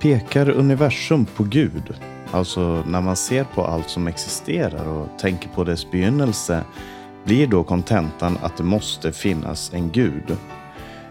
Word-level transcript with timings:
Pekar 0.00 0.50
universum 0.50 1.24
på 1.24 1.44
Gud? 1.44 1.94
Alltså 2.30 2.84
när 2.86 3.00
man 3.00 3.16
ser 3.16 3.44
på 3.44 3.64
allt 3.64 3.88
som 3.88 4.06
existerar 4.06 4.88
och 4.88 5.18
tänker 5.18 5.48
på 5.48 5.64
dess 5.64 5.90
begynnelse, 5.90 6.64
blir 7.24 7.46
då 7.46 7.64
kontentan 7.64 8.38
att 8.42 8.56
det 8.56 8.64
måste 8.64 9.12
finnas 9.12 9.72
en 9.74 9.90
Gud? 9.90 10.36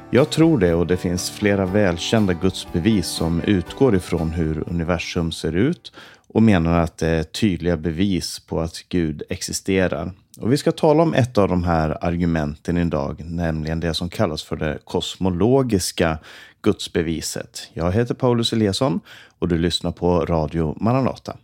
Jag 0.09 0.29
tror 0.29 0.57
det 0.59 0.73
och 0.73 0.87
det 0.87 0.97
finns 0.97 1.29
flera 1.29 1.65
välkända 1.65 2.33
gudsbevis 2.33 3.07
som 3.07 3.41
utgår 3.41 3.95
ifrån 3.95 4.31
hur 4.31 4.69
universum 4.69 5.31
ser 5.31 5.55
ut 5.55 5.91
och 6.27 6.43
menar 6.43 6.79
att 6.79 6.97
det 6.97 7.07
är 7.07 7.23
tydliga 7.23 7.77
bevis 7.77 8.39
på 8.39 8.59
att 8.61 8.85
Gud 8.89 9.23
existerar. 9.29 10.11
Och 10.39 10.51
vi 10.51 10.57
ska 10.57 10.71
tala 10.71 11.03
om 11.03 11.13
ett 11.13 11.37
av 11.37 11.47
de 11.47 11.63
här 11.63 11.97
argumenten 12.01 12.77
idag, 12.77 13.23
nämligen 13.25 13.79
det 13.79 13.93
som 13.93 14.09
kallas 14.09 14.43
för 14.43 14.55
det 14.55 14.79
kosmologiska 14.83 16.17
gudsbeviset. 16.61 17.69
Jag 17.73 17.91
heter 17.91 18.13
Paulus 18.13 18.53
Eliasson 18.53 18.99
och 19.39 19.47
du 19.47 19.57
lyssnar 19.57 19.91
på 19.91 20.25
Radio 20.25 20.77
Maranata. 20.81 21.37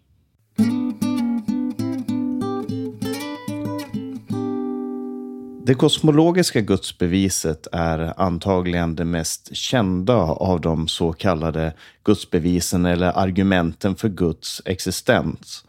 Det 5.66 5.76
kosmologiska 5.76 6.62
gudsbeviset 6.62 7.68
är 7.72 8.22
antagligen 8.22 8.96
det 8.96 9.06
mest 9.06 9.56
kända 9.56 10.16
av 10.16 10.62
de 10.62 10.88
så 10.88 11.14
kallade 11.14 11.74
gudsbevisen 12.04 12.86
eller 12.86 13.20
argumenten 13.20 13.96
för 13.96 14.10
Guds 14.10 14.62
existens. 14.66 15.66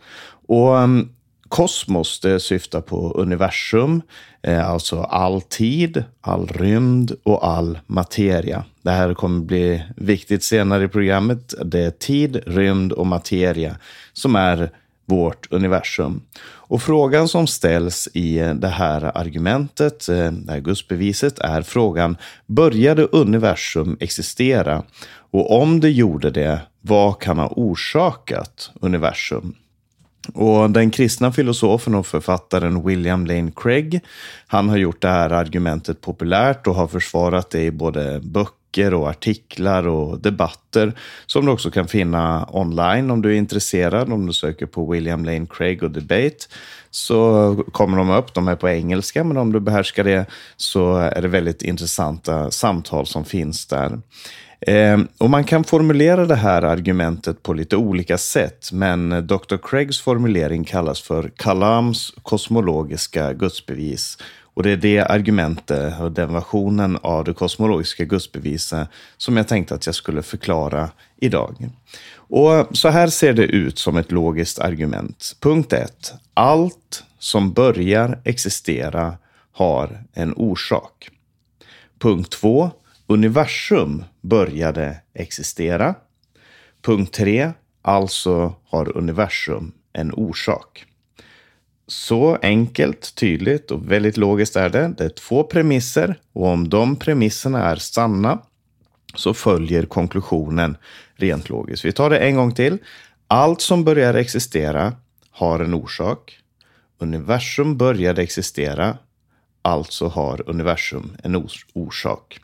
Och 0.47 0.78
mm, 0.78 1.09
kosmos 1.52 2.20
det 2.20 2.41
syftar 2.41 2.80
på 2.80 3.12
universum, 3.12 4.02
eh, 4.42 4.70
alltså 4.70 5.01
all 5.01 5.42
tid, 5.42 6.05
all 6.20 6.47
rymd 6.47 7.12
och 7.22 7.48
all 7.48 7.78
materia. 7.86 8.64
Det 8.83 8.91
här 8.91 9.14
kommer 9.14 9.41
bli 9.41 9.83
viktigt 9.97 10.42
senare 10.42 10.84
i 10.84 10.89
programmet. 10.89 11.55
Det 11.64 11.80
är 11.80 11.91
tid, 11.91 12.42
rymd 12.47 12.92
och 12.92 13.06
materia 13.06 13.77
som 14.12 14.36
är 14.36 14.70
vårt 15.06 15.53
universum. 15.53 16.23
Och 16.45 16.83
frågan 16.83 17.28
som 17.28 17.47
ställs 17.47 18.08
i 18.14 18.39
eh, 18.39 18.55
det 18.55 18.69
här 18.69 19.17
argumentet, 19.19 20.08
eh, 20.08 20.33
det 20.33 20.53
här 20.53 20.61
gudsbeviset, 20.61 21.39
är 21.39 21.62
frågan, 21.62 22.17
började 22.47 23.03
universum 23.05 23.97
existera? 24.00 24.83
Och 25.30 25.61
om 25.62 25.80
det 25.80 25.91
gjorde 25.91 26.30
det, 26.30 26.61
vad 26.80 27.20
kan 27.20 27.39
ha 27.39 27.53
orsakat 27.56 28.70
universum? 28.80 29.55
Och 30.34 30.70
den 30.70 30.91
kristna 30.91 31.33
filosofen 31.33 31.95
och 31.95 32.06
författaren 32.06 32.87
William 32.87 33.27
Lane 33.27 33.53
Craig, 33.56 34.01
han 34.47 34.69
har 34.69 34.77
gjort 34.77 35.03
det 35.03 35.09
här 35.09 35.31
argumentet 35.31 36.01
populärt 36.01 36.67
och 36.67 36.75
har 36.75 36.87
försvarat 36.87 37.51
det 37.51 37.62
i 37.62 37.70
både 37.70 38.20
böcker 38.20 38.62
böcker 38.73 38.95
och 38.95 39.09
artiklar 39.09 39.87
och 39.87 40.20
debatter 40.20 40.92
som 41.27 41.47
du 41.47 41.53
också 41.53 41.70
kan 41.70 41.89
finna 41.89 42.48
online 42.53 43.11
om 43.11 43.23
du 43.23 43.33
är 43.33 43.37
intresserad. 43.37 44.12
Om 44.12 44.27
du 44.27 44.33
söker 44.33 44.67
på 44.67 44.91
William 44.91 45.25
Lane 45.25 45.47
Craig 45.51 45.83
och 45.83 45.91
Debate 45.91 46.47
så 46.91 47.64
kommer 47.73 47.98
de 47.98 48.11
upp. 48.11 48.34
De 48.34 48.48
är 48.48 48.57
på 48.57 48.69
engelska, 48.69 49.25
men 49.25 49.36
om 49.36 49.53
du 49.53 49.61
behärskar 49.61 50.05
det 50.05 50.27
så 50.57 50.97
är 50.97 51.23
det 51.23 51.29
väldigt 51.29 51.62
intressanta 51.62 52.51
samtal 52.51 53.07
som 53.07 53.25
finns 53.25 53.67
där. 53.67 53.98
Ehm, 54.66 55.08
och 55.18 55.30
man 55.30 55.44
kan 55.44 55.64
formulera 55.64 56.27
det 56.27 56.36
här 56.36 56.62
argumentet 56.62 57.42
på 57.42 57.52
lite 57.52 57.77
olika 57.77 58.18
sätt, 58.18 58.72
men 58.72 59.12
eh, 59.12 59.22
Dr. 59.22 59.56
Craigs 59.62 60.00
formulering 60.00 60.64
kallas 60.64 61.02
för 61.02 61.30
Kalams 61.36 62.14
kosmologiska 62.22 63.33
gudsbevis 63.33 64.18
och 64.55 64.62
det 64.62 64.70
är 64.70 64.77
det 64.77 65.00
argumentet 65.00 66.00
och 66.00 66.12
den 66.12 66.33
versionen 66.33 66.98
av 67.02 67.24
det 67.24 67.34
kosmologiska 67.34 68.05
gudsbeviset 68.05 68.88
som 69.16 69.36
jag 69.36 69.48
tänkte 69.48 69.74
att 69.74 69.86
jag 69.86 69.95
skulle 69.95 70.22
förklara 70.22 70.90
idag. 71.17 71.70
Och 72.14 72.77
så 72.77 72.89
här 72.89 73.08
ser 73.08 73.33
det 73.33 73.42
ut 73.42 73.78
som 73.78 73.96
ett 73.96 74.12
logiskt 74.12 74.58
argument. 74.58 75.36
Punkt 75.40 75.72
1. 75.72 76.12
Allt 76.34 77.05
som 77.18 77.52
börjar 77.52 78.20
existera 78.24 79.14
har 79.52 80.05
en 80.14 80.34
orsak. 80.36 81.11
Punkt 81.98 82.30
2. 82.30 82.70
Universum 83.12 84.05
började 84.20 84.96
existera. 85.14 85.95
Punkt 86.83 87.14
3. 87.14 87.52
Alltså 87.83 88.55
har 88.68 88.96
universum 88.96 89.73
en 89.92 90.12
orsak. 90.12 90.84
Så 91.86 92.39
enkelt, 92.42 93.14
tydligt 93.14 93.70
och 93.70 93.92
väldigt 93.92 94.17
logiskt 94.17 94.56
är 94.56 94.68
det. 94.68 94.95
Det 94.98 95.05
är 95.05 95.08
två 95.08 95.45
premisser 95.45 96.20
och 96.33 96.46
om 96.46 96.68
de 96.68 96.96
premisserna 96.96 97.64
är 97.70 97.77
sanna 97.77 98.39
så 99.14 99.34
följer 99.34 99.86
konklusionen 99.86 100.77
rent 101.14 101.48
logiskt. 101.48 101.84
Vi 101.84 101.92
tar 101.92 102.11
det 102.11 102.18
en 102.18 102.36
gång 102.36 102.55
till. 102.55 102.78
Allt 103.28 103.61
som 103.61 103.84
börjar 103.84 104.14
existera 104.14 104.92
har 105.30 105.61
en 105.61 105.74
orsak. 105.74 106.39
Universum 106.98 107.77
började 107.77 108.22
existera, 108.22 108.98
alltså 109.62 110.08
har 110.08 110.51
universum 110.51 111.17
en 111.22 111.48
orsak. 111.74 112.40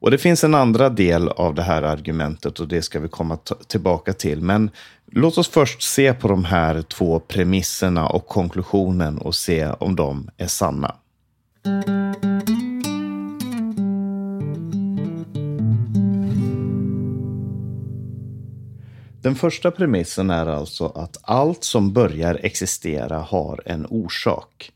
Och 0.00 0.10
det 0.10 0.18
finns 0.18 0.44
en 0.44 0.54
andra 0.54 0.88
del 0.88 1.28
av 1.28 1.54
det 1.54 1.62
här 1.62 1.82
argumentet 1.82 2.60
och 2.60 2.68
det 2.68 2.82
ska 2.82 3.00
vi 3.00 3.08
komma 3.08 3.38
tillbaka 3.66 4.12
till. 4.12 4.42
Men 4.42 4.70
låt 5.06 5.38
oss 5.38 5.48
först 5.48 5.82
se 5.82 6.14
på 6.14 6.28
de 6.28 6.44
här 6.44 6.82
två 6.82 7.20
premisserna 7.20 8.06
och 8.08 8.26
konklusionen 8.26 9.18
och 9.18 9.34
se 9.34 9.66
om 9.66 9.96
de 9.96 10.30
är 10.36 10.46
sanna. 10.46 10.94
Den 19.22 19.34
första 19.34 19.70
premissen 19.70 20.30
är 20.30 20.46
alltså 20.46 20.86
att 20.86 21.16
allt 21.22 21.64
som 21.64 21.92
börjar 21.92 22.40
existera 22.42 23.18
har 23.18 23.62
en 23.66 23.86
orsak. 23.90 24.72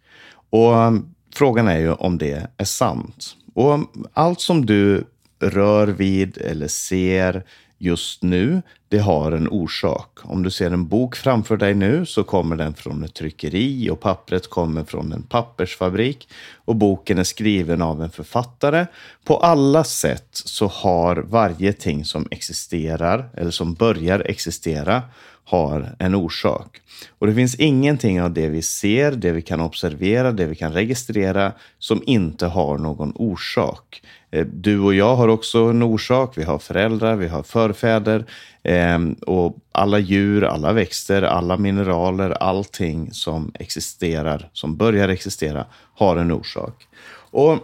Och 0.51 0.73
um, 0.73 1.15
frågan 1.35 1.69
är 1.69 1.79
ju 1.79 1.93
om 1.93 2.19
det 2.19 2.47
är 2.57 2.65
sant. 2.65 3.37
Och 3.55 3.73
um, 3.73 4.07
allt 4.13 4.41
som 4.41 4.67
du 4.67 5.05
rör 5.43 5.87
vid 5.87 6.39
eller 6.39 6.69
ser 6.69 7.45
just 7.83 8.23
nu, 8.23 8.63
det 8.89 8.99
har 8.99 9.33
en 9.33 9.49
orsak. 9.49 10.19
Om 10.23 10.43
du 10.43 10.51
ser 10.51 10.71
en 10.71 10.89
bok 10.89 11.17
framför 11.17 11.57
dig 11.57 11.75
nu 11.75 12.07
så 12.07 12.25
kommer 12.25 12.57
den 12.57 12.75
från 12.75 13.05
ett 13.05 13.15
tryckeri 13.15 13.91
och 13.91 14.01
pappret 14.01 14.51
kommer 14.51 14.85
från 14.85 15.13
en 15.13 15.23
pappersfabrik 15.23 16.29
och 16.65 16.77
boken 16.77 17.19
är 17.19 17.25
skriven 17.25 17.83
av 17.83 18.03
en 18.03 18.11
författare. 18.11 18.87
På 19.25 19.37
alla 19.37 19.85
sätt 19.85 20.29
så 20.31 20.67
har 20.67 21.17
varje 21.17 21.73
ting 21.73 22.05
som 22.05 22.29
existerar 22.31 23.31
eller 23.37 23.51
som 23.51 23.75
börjar 23.75 24.23
existera 24.27 25.03
har 25.45 25.95
en 25.99 26.15
orsak. 26.15 26.81
Och 27.19 27.27
det 27.27 27.35
finns 27.35 27.55
ingenting 27.55 28.23
av 28.23 28.33
det 28.33 28.49
vi 28.49 28.63
ser, 28.63 29.13
det 29.13 29.33
vi 29.33 29.43
kan 29.43 29.61
observera, 29.61 30.33
det 30.33 30.47
vi 30.47 30.55
kan 30.55 30.73
registrera 30.73 31.53
som 31.79 32.03
inte 32.07 32.47
har 32.47 32.79
någon 32.79 33.13
orsak. 33.15 34.03
Eh, 34.31 34.47
du 34.47 34.81
och 34.81 34.95
jag 34.95 35.17
har 35.17 35.29
också 35.29 35.59
en 35.59 35.83
orsak. 35.83 36.39
Vi 36.39 36.45
har 36.45 36.59
föräldrar, 36.59 37.17
vi 37.17 37.29
har 37.29 37.43
förfäder 37.43 38.25
ehm, 38.63 39.13
och 39.13 39.57
alla 39.73 39.99
djur, 39.99 40.45
alla 40.45 40.73
växter, 40.73 41.23
alla 41.23 41.57
mineraler, 41.57 42.31
allting 42.31 43.13
som 43.13 43.53
existerar, 43.55 44.51
som 44.53 44.77
börjar 44.77 45.09
existera, 45.09 45.67
har 45.95 46.17
en 46.17 46.33
orsak. 46.33 46.87
Och 47.31 47.59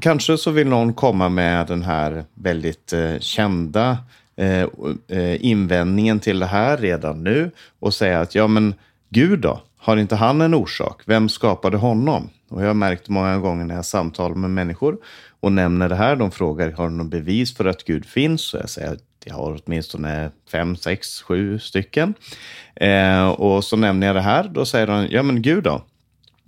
kanske 0.00 0.38
så 0.38 0.50
vill 0.50 0.68
någon 0.68 0.94
komma 0.94 1.28
med 1.28 1.66
den 1.66 1.82
här 1.82 2.24
väldigt 2.34 2.92
eh, 2.92 3.18
kända 3.18 3.98
Eh, 4.36 4.66
eh, 5.08 5.44
invändningen 5.44 6.20
till 6.20 6.38
det 6.38 6.46
här 6.46 6.76
redan 6.76 7.24
nu 7.24 7.50
och 7.78 7.94
säga 7.94 8.20
att 8.20 8.34
ja, 8.34 8.46
men 8.46 8.74
Gud 9.10 9.40
då? 9.40 9.60
Har 9.76 9.96
inte 9.96 10.16
han 10.16 10.40
en 10.40 10.54
orsak? 10.54 11.02
Vem 11.06 11.28
skapade 11.28 11.76
honom? 11.76 12.30
Och 12.50 12.62
jag 12.62 12.66
har 12.66 12.74
märkt 12.74 13.08
många 13.08 13.38
gånger 13.38 13.64
när 13.64 13.74
jag 13.74 13.84
samtalar 13.84 14.34
med 14.34 14.50
människor 14.50 14.98
och 15.40 15.52
nämner 15.52 15.88
det 15.88 15.94
här. 15.94 16.16
De 16.16 16.30
frågar, 16.30 16.70
har 16.70 16.88
du 16.88 16.94
något 16.94 17.10
bevis 17.10 17.56
för 17.56 17.64
att 17.64 17.84
Gud 17.84 18.06
finns? 18.06 18.54
Och 18.54 18.60
jag 18.60 18.70
säger 18.70 18.92
att 18.92 19.02
jag 19.24 19.34
har 19.34 19.60
åtminstone 19.64 20.30
fem, 20.52 20.76
sex, 20.76 21.22
sju 21.22 21.58
stycken. 21.58 22.14
Eh, 22.76 23.28
och 23.28 23.64
så 23.64 23.76
nämner 23.76 24.06
jag 24.06 24.16
det 24.16 24.22
här. 24.22 24.50
Då 24.54 24.64
säger 24.64 24.86
de, 24.86 25.08
ja 25.10 25.22
men 25.22 25.42
Gud 25.42 25.64
då? 25.64 25.82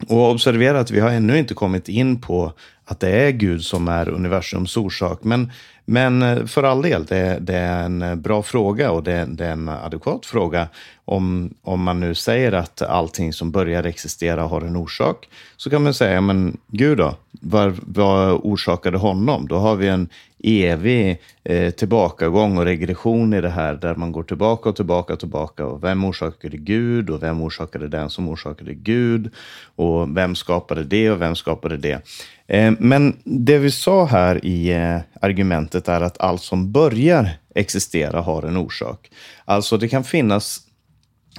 Och 0.08 0.30
observera 0.30 0.80
att 0.80 0.90
vi 0.90 1.00
har 1.00 1.10
ännu 1.10 1.38
inte 1.38 1.54
kommit 1.54 1.88
in 1.88 2.20
på 2.20 2.52
att 2.84 3.00
det 3.00 3.10
är 3.10 3.30
Gud 3.30 3.64
som 3.64 3.88
är 3.88 4.08
universums 4.08 4.76
orsak. 4.76 5.24
Men, 5.24 5.52
men 5.88 6.22
eh, 6.22 6.46
för 6.46 6.62
all 6.62 6.82
del, 6.82 7.04
det, 7.04 7.38
det 7.40 7.56
är 7.56 7.84
en 7.84 8.02
eh, 8.02 8.14
bra 8.14 8.42
fråga 8.42 8.90
och 8.90 9.02
det, 9.02 9.26
det, 9.28 9.46
är 9.46 9.52
en 9.52 9.68
adekvat 9.68 10.26
fråga. 10.26 10.68
Om, 11.04 11.54
om 11.62 11.82
man 11.82 12.00
nu 12.00 12.14
säger 12.14 12.52
att 12.52 12.82
allting 12.82 13.32
som 13.32 13.50
börjar 13.50 13.84
existera 13.84 14.42
har 14.42 14.60
en 14.60 14.76
orsak, 14.76 15.28
så 15.56 15.70
kan 15.70 15.82
man 15.82 15.94
säga, 15.94 16.20
men 16.20 16.56
Gud 16.66 16.98
då? 16.98 17.14
Vad, 17.30 17.78
vad 17.86 18.40
orsakade 18.42 18.98
honom? 18.98 19.48
Då 19.48 19.56
har 19.56 19.76
vi 19.76 19.88
en 19.88 20.08
evig 20.44 21.20
eh, 21.44 21.70
tillbakagång 21.70 22.58
och 22.58 22.64
regression 22.64 23.34
i 23.34 23.40
det 23.40 23.48
här, 23.48 23.74
där 23.74 23.94
man 23.94 24.12
går 24.12 24.22
tillbaka 24.22 24.68
och 24.68 24.76
tillbaka 24.76 25.12
och 25.12 25.18
tillbaka. 25.18 25.66
Och 25.66 25.84
vem 25.84 26.04
orsakade 26.04 26.56
Gud? 26.56 27.10
Och 27.10 27.22
vem 27.22 27.42
orsakade 27.42 27.88
den 27.88 28.10
som 28.10 28.28
orsakade 28.28 28.74
Gud? 28.74 29.30
Och 29.76 30.16
vem 30.16 30.34
skapade 30.34 30.84
det 30.84 31.10
och 31.10 31.20
vem 31.20 31.36
skapade 31.36 31.76
det? 31.76 32.02
Eh, 32.46 32.72
men 32.78 33.16
det 33.24 33.58
vi 33.58 33.70
sa 33.70 34.04
här 34.04 34.44
i 34.44 34.72
eh, 34.72 34.98
argumentet 35.26 35.88
är 35.88 36.00
att 36.00 36.20
allt 36.20 36.42
som 36.42 36.72
börjar 36.72 37.30
existera 37.54 38.20
har 38.20 38.42
en 38.42 38.56
orsak. 38.56 39.10
Alltså 39.44 39.76
det 39.76 39.88
kan 39.88 40.04
finnas 40.04 40.60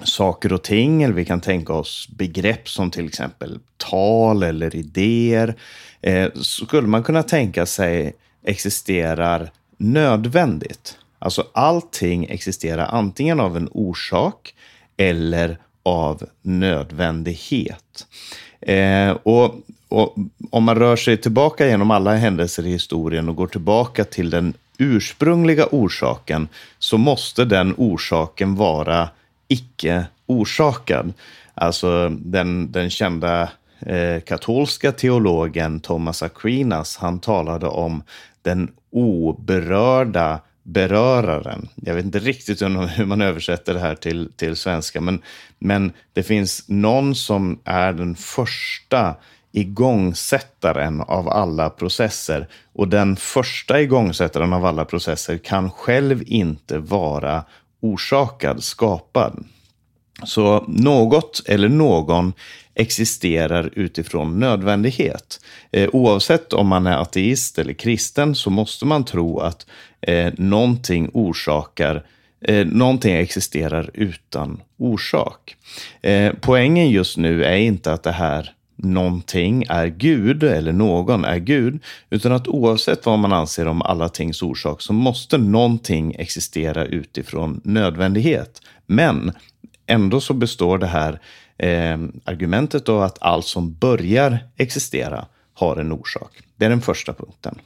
saker 0.04 0.54
och 0.54 0.64
ting, 0.64 1.04
eller 1.04 1.14
vi 1.14 1.26
kan 1.26 1.42
tänka 1.42 1.74
oss 1.74 2.10
begrepp 2.18 2.70
som 2.70 2.92
till 2.92 3.08
exempel 3.08 3.60
tal 3.78 4.44
eller 4.44 4.76
idéer. 4.76 5.56
Eh, 6.02 6.32
skulle 6.34 6.88
man 6.88 7.04
kunna 7.04 7.24
tänka 7.24 7.66
sig 7.66 8.14
existerar 8.44 9.52
nödvändigt. 9.78 10.98
Alltså 11.20 11.48
allting 11.54 12.26
existerar 12.26 12.86
antingen 12.86 13.40
av 13.40 13.58
en 13.58 13.70
orsak 13.72 14.54
eller 14.98 15.58
av 15.84 16.24
nödvändighet. 16.42 18.08
Eh, 18.62 19.12
och, 19.12 19.56
och, 19.90 20.16
om 20.52 20.64
man 20.64 20.76
rör 20.76 20.96
sig 20.96 21.18
tillbaka 21.18 21.68
genom 21.68 21.92
alla 21.92 22.16
händelser 22.16 22.66
i 22.66 22.72
historien 22.72 23.30
och 23.30 23.36
går 23.36 23.48
tillbaka 23.48 24.04
till 24.04 24.30
den 24.30 24.54
ursprungliga 24.78 25.68
orsaken 25.72 26.48
så 26.80 26.98
måste 26.98 27.46
den 27.46 27.74
orsaken 27.78 28.56
vara 28.56 29.10
icke 29.48 30.06
orsakad. 30.26 31.14
Alltså 31.54 32.10
den, 32.10 32.72
den 32.72 32.90
kända 32.90 33.50
eh, 33.80 34.22
katolska 34.26 34.92
teologen 34.92 35.80
Thomas 35.80 36.24
Aquinas, 36.24 36.98
han 36.98 37.20
talade 37.20 37.68
om 37.68 38.04
den 38.42 38.72
oberörda 38.90 40.40
beröraren. 40.64 41.70
Jag 41.76 41.96
vet 41.96 42.06
inte 42.06 42.20
riktigt 42.20 42.62
hur 42.62 43.06
man 43.06 43.22
översätter 43.22 43.74
det 43.74 43.80
här 43.80 43.96
till, 43.96 44.30
till 44.36 44.56
svenska, 44.56 45.02
men, 45.02 45.22
men 45.60 45.92
det 46.14 46.24
finns 46.24 46.64
någon 46.68 47.16
som 47.16 47.60
är 47.64 47.94
den 47.94 48.16
första 48.16 49.16
igångsättaren 49.58 51.02
av 51.02 51.30
alla 51.30 51.70
processer. 51.70 52.48
Och 52.74 52.88
den 52.88 53.16
första 53.16 53.82
igångsättaren 53.82 54.54
av 54.54 54.66
alla 54.66 54.86
processer 54.86 55.38
kan 55.38 55.72
själv 55.72 56.24
inte 56.26 56.78
vara 56.78 57.44
orsakad, 57.82 58.64
skapad. 58.64 59.44
Så 60.24 60.66
något 60.68 61.42
eller 61.46 61.70
någon 61.70 62.34
existerar 62.76 63.70
utifrån 63.74 64.40
nödvändighet. 64.40 65.40
Eh, 65.72 65.90
oavsett 65.94 66.54
om 66.54 66.68
man 66.68 66.88
är 66.88 66.98
ateist 66.98 67.60
eller 67.60 67.74
kristen 67.74 68.36
så 68.36 68.50
måste 68.50 68.86
man 68.86 69.06
tro 69.06 69.40
att 69.40 69.66
eh, 70.02 70.34
någonting 70.38 71.10
orsakar 71.14 72.06
eh, 72.42 72.68
någonting 72.68 73.16
existerar 73.16 73.90
utan 73.94 74.62
orsak. 74.78 75.56
Eh, 76.02 76.34
poängen 76.42 76.90
just 76.90 77.18
nu 77.18 77.44
är 77.44 77.58
inte 77.58 77.94
att 77.94 78.04
det 78.04 78.12
här 78.12 78.54
någonting 78.78 79.66
är 79.70 79.88
Gud 79.88 80.44
eller 80.44 80.74
någon 80.74 81.26
är 81.26 81.38
Gud, 81.38 81.84
utan 82.10 82.32
att 82.32 82.48
oavsett 82.48 83.06
vad 83.06 83.20
man 83.20 83.34
anser 83.34 83.68
om 83.68 83.82
alla 83.82 84.10
tings 84.10 84.42
orsak 84.42 84.82
så 84.82 84.94
måste 84.94 85.38
någonting 85.38 86.16
existera 86.20 86.86
utifrån 86.86 87.62
nödvändighet. 87.64 88.62
Men 88.86 89.32
ändå 89.86 90.22
så 90.22 90.34
består 90.34 90.78
det 90.78 90.88
här 90.88 91.20
eh, 91.58 91.98
argumentet 92.24 92.86
då 92.86 93.00
att 93.00 93.18
allt 93.22 93.46
som 93.46 93.74
börjar 93.74 94.40
existera 94.58 95.26
har 95.54 95.78
en 95.78 95.92
orsak. 95.92 96.32
Det 96.56 96.66
är 96.66 96.70
den 96.70 96.82
första 96.82 97.14
punkten. 97.14 97.60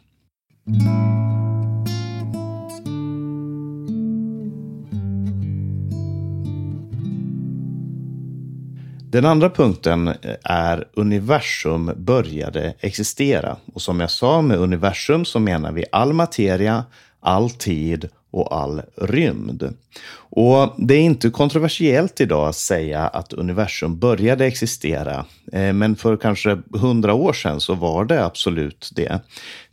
Den 9.12 9.26
andra 9.26 9.50
punkten 9.50 10.14
är 10.44 10.88
universum 10.94 11.92
började 11.98 12.74
existera. 12.80 13.58
Och 13.74 13.82
som 13.82 14.00
jag 14.00 14.12
sa 14.12 14.42
med 14.42 14.58
universum 14.58 15.26
så 15.26 15.40
menar 15.40 15.72
vi 15.72 15.86
all 15.92 16.14
materia, 16.14 16.86
all 17.20 17.50
tid 17.50 18.10
och 18.32 18.56
all 18.56 18.82
rymd. 18.96 19.74
Och 20.14 20.74
det 20.78 20.94
är 20.94 21.02
inte 21.02 21.30
kontroversiellt 21.30 22.22
idag 22.22 22.48
att 22.48 22.56
säga 22.56 23.08
att 23.08 23.34
universum 23.34 24.00
började 24.00 24.46
existera. 24.46 25.26
Eh, 25.52 25.74
men 25.74 25.96
för 25.96 26.18
kanske 26.18 26.62
hundra 26.74 27.14
år 27.14 27.34
sedan 27.34 27.60
så 27.60 27.76
var 27.76 28.06
det 28.06 28.26
absolut 28.26 28.92
det. 28.96 29.20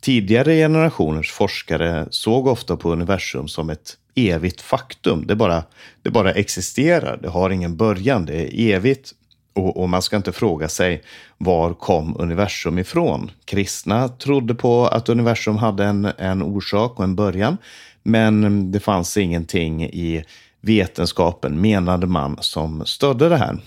Tidigare 0.00 0.54
generationers 0.54 1.32
forskare 1.32 2.06
såg 2.10 2.46
ofta 2.46 2.76
på 2.76 2.92
universum 2.92 3.48
som 3.48 3.70
ett 3.70 3.96
evigt 4.14 4.60
faktum. 4.60 5.26
Det 5.26 5.36
bara, 5.36 5.62
det 6.02 6.10
bara 6.10 6.32
existerar, 6.32 7.18
det 7.22 7.28
har 7.28 7.50
ingen 7.50 7.76
början, 7.76 8.26
det 8.26 8.34
är 8.34 8.74
evigt 8.74 9.14
och, 9.58 9.76
och, 9.76 9.88
man 9.88 10.02
ska 10.02 10.16
inte 10.16 10.32
fråga 10.32 10.68
sig 10.68 11.02
var 11.38 11.74
kom 11.74 12.16
universum 12.18 12.78
ifrån? 12.78 13.30
Kristna 13.44 14.08
trodde 14.08 14.54
på 14.54 14.86
att 14.86 15.08
universum 15.08 15.56
hade 15.56 15.84
en, 15.84 16.04
en 16.18 16.42
orsak 16.42 16.98
och 16.98 17.04
en 17.04 17.16
början. 17.16 17.56
Men 18.02 18.72
det 18.72 18.80
fanns 18.80 19.16
ingenting 19.16 19.84
i 19.84 20.24
vetenskapen, 20.60 21.60
menade 21.60 22.06
man, 22.06 22.36
som 22.40 22.86
stödde 22.86 23.28
det 23.28 23.36
här. 23.36 23.58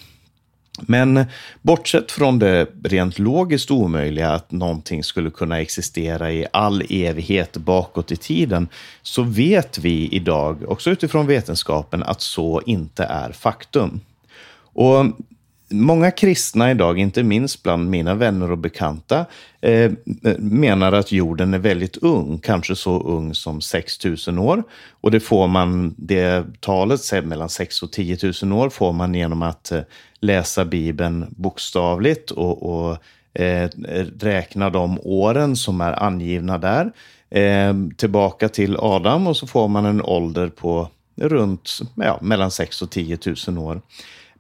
Men 0.82 1.26
bortsett 1.62 2.12
från 2.12 2.40
det 2.40 2.68
rent 2.84 3.20
logiskt 3.20 3.72
omöjliga 3.72 4.32
att 4.32 4.52
någonting 4.52 5.04
skulle 5.04 5.32
kunna 5.32 5.62
existera 5.62 6.32
i 6.32 6.46
all 6.54 6.84
evighet 6.90 7.58
bakåt 7.58 8.12
i 8.12 8.16
tiden, 8.16 8.68
så 9.02 9.24
vet 9.24 9.78
vi 9.78 10.10
idag, 10.12 10.58
också 10.68 10.90
utifrån 10.90 11.28
vetenskapen, 11.28 12.04
att 12.04 12.22
så 12.22 12.62
inte 12.66 13.04
är 13.04 13.32
faktum. 13.32 14.00
Och 14.74 15.06
Många 15.71 16.12
kristna 16.12 16.71
idag, 16.71 17.00
inte 17.00 17.23
minst 17.23 17.63
bland 17.63 17.89
mina 17.89 18.15
vänner 18.15 18.51
och 18.51 18.57
bekanta, 18.57 19.25
eh, 19.62 19.91
menar 20.38 20.91
att 20.91 21.12
jorden 21.12 21.53
är 21.53 21.59
väldigt 21.59 21.97
ung, 21.97 22.39
kanske 22.39 22.75
så 22.75 23.00
ung 23.00 23.35
som 23.35 23.62
6000 23.62 24.39
år. 24.39 24.63
Och 25.01 25.12
det 25.12 25.19
får 25.19 25.47
man, 25.47 25.95
det 25.97 26.45
talet, 26.59 27.00
mellan 27.23 27.50
6 27.50 27.83
och 27.83 27.91
10 27.91 28.18
000 28.44 28.53
år, 28.53 28.69
får 28.69 28.94
man 28.94 29.13
genom 29.13 29.41
att 29.41 29.71
eh, 29.71 29.81
läsa 30.19 30.65
Bibeln 30.65 31.25
bokstavligt 31.29 32.31
och, 32.31 32.63
och 32.63 32.97
eh, 33.41 33.69
räkna 34.19 34.69
de 34.69 35.00
åren 35.03 35.56
som 35.56 35.81
är 35.81 36.03
angivna 36.03 36.57
där. 36.57 36.91
Eh, 37.29 37.73
tillbaka 37.97 38.50
till 38.50 38.77
Adam 38.79 39.27
och 39.27 39.38
så 39.38 39.47
får 39.47 39.68
man 39.68 39.85
en 39.85 40.01
ålder 40.01 40.47
på 40.47 40.88
runt 41.15 41.79
ja, 41.95 42.19
mellan 42.21 42.51
6 42.51 42.81
och 42.81 42.91
10 42.91 43.18
000 43.47 43.57
år. 43.57 43.81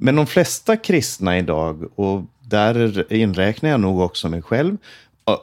Men 0.03 0.15
de 0.15 0.27
flesta 0.27 0.77
kristna 0.77 1.37
idag, 1.37 1.99
och 1.99 2.23
där 2.41 3.13
inräknar 3.13 3.69
jag 3.69 3.79
nog 3.79 3.99
också 3.99 4.29
mig 4.29 4.41
själv, 4.41 4.77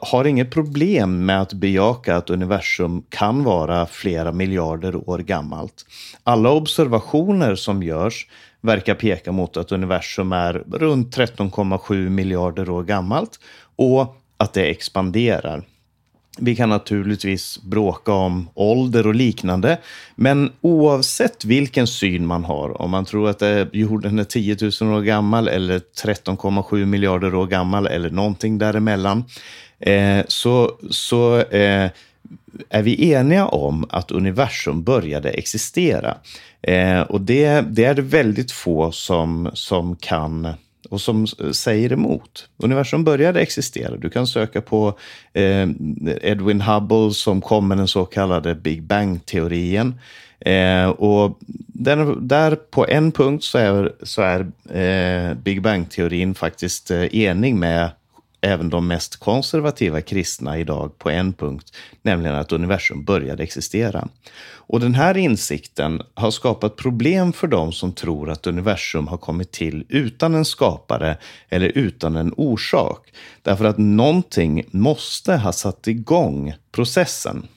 har 0.01 0.25
inget 0.25 0.51
problem 0.51 1.25
med 1.25 1.41
att 1.41 1.53
bejaka 1.53 2.15
att 2.15 2.29
universum 2.29 3.03
kan 3.09 3.43
vara 3.43 3.85
flera 3.85 4.31
miljarder 4.31 5.09
år 5.09 5.19
gammalt. 5.19 5.85
Alla 6.23 6.51
observationer 6.51 7.55
som 7.55 7.83
görs 7.83 8.27
verkar 8.61 8.95
peka 8.95 9.31
mot 9.31 9.57
att 9.57 9.71
universum 9.71 10.33
är 10.33 10.53
runt 10.53 11.17
13,7 11.17 12.09
miljarder 12.09 12.69
år 12.69 12.83
gammalt 12.83 13.39
och 13.75 14.15
att 14.37 14.53
det 14.53 14.69
expanderar. 14.69 15.63
Vi 16.37 16.55
kan 16.55 16.69
naturligtvis 16.69 17.59
bråka 17.63 18.13
om 18.13 18.49
ålder 18.53 19.07
och 19.07 19.15
liknande. 19.15 19.77
Men 20.15 20.51
oavsett 20.61 21.45
vilken 21.45 21.87
syn 21.87 22.25
man 22.25 22.43
har, 22.43 22.81
om 22.81 22.91
man 22.91 23.05
tror 23.05 23.29
att 23.29 23.41
eh, 23.41 23.63
jorden 23.73 24.19
är 24.19 24.23
10 24.23 24.57
000 24.81 24.93
år 24.93 25.01
gammal 25.01 25.47
eller 25.47 25.79
13,7 26.03 26.85
miljarder 26.85 27.35
år 27.35 27.47
gammal 27.47 27.87
eller 27.87 28.09
någonting 28.09 28.57
däremellan, 28.57 29.23
eh, 29.79 30.21
så, 30.27 30.71
så 30.89 31.37
eh, 31.37 31.89
är 32.69 32.81
vi 32.81 33.11
eniga 33.11 33.47
om 33.47 33.85
att 33.89 34.11
universum 34.11 34.83
började 34.83 35.29
existera. 35.29 36.17
Eh, 36.61 37.01
och 37.01 37.21
det, 37.21 37.61
det 37.61 37.83
är 37.83 37.93
det 37.93 38.01
väldigt 38.01 38.51
få 38.51 38.91
som, 38.91 39.49
som 39.53 39.95
kan 39.95 40.53
och 40.89 41.01
som 41.01 41.25
eh, 41.39 41.51
säger 41.51 41.93
emot. 41.93 42.49
Universum 42.57 43.03
började 43.03 43.41
existera. 43.41 43.95
Du 43.95 44.09
kan 44.09 44.27
söka 44.27 44.61
på 44.61 44.97
eh, 45.33 45.69
Edwin 46.21 46.61
Hubble 46.61 47.11
som 47.11 47.41
kom 47.41 47.67
med 47.67 47.77
den 47.77 47.87
så 47.87 48.05
kallade 48.05 48.55
Big 48.55 48.83
Bang-teorin. 48.83 49.93
Eh, 50.39 50.89
och 50.89 51.39
där, 51.67 52.15
där, 52.21 52.55
på 52.55 52.87
en 52.87 53.11
punkt 53.11 53.43
så 53.43 53.57
är, 53.57 53.91
så 54.03 54.21
är 54.21 54.39
eh, 54.77 55.33
Big 55.33 55.61
Bang-teorin 55.61 56.35
faktiskt 56.35 56.91
eh, 56.91 57.15
enig 57.15 57.55
med 57.55 57.89
även 58.41 58.69
de 58.69 58.87
mest 58.87 59.15
konservativa 59.15 60.01
kristna 60.01 60.57
idag 60.57 60.97
på 60.97 61.09
en 61.09 61.33
punkt, 61.33 61.75
nämligen 62.01 62.35
att 62.35 62.51
universum 62.51 63.03
började 63.03 63.43
existera. 63.43 64.07
Och 64.71 64.79
den 64.79 64.95
här 64.95 65.17
insikten 65.17 66.01
har 66.13 66.31
skapat 66.31 66.75
problem 66.75 67.33
för 67.33 67.47
de 67.47 67.71
som 67.71 67.93
tror 67.93 68.29
att 68.29 68.47
universum 68.47 69.07
har 69.07 69.17
kommit 69.17 69.51
till 69.51 69.85
utan 69.89 70.35
en 70.35 70.45
skapare 70.45 71.17
eller 71.49 71.67
utan 71.67 72.15
en 72.15 72.33
orsak. 72.37 73.13
Därför 73.41 73.65
att 73.65 73.77
någonting 73.77 74.63
måste 74.71 75.35
ha 75.35 75.51
satt 75.51 75.87
igång 75.87 76.53
processen. 76.71 77.47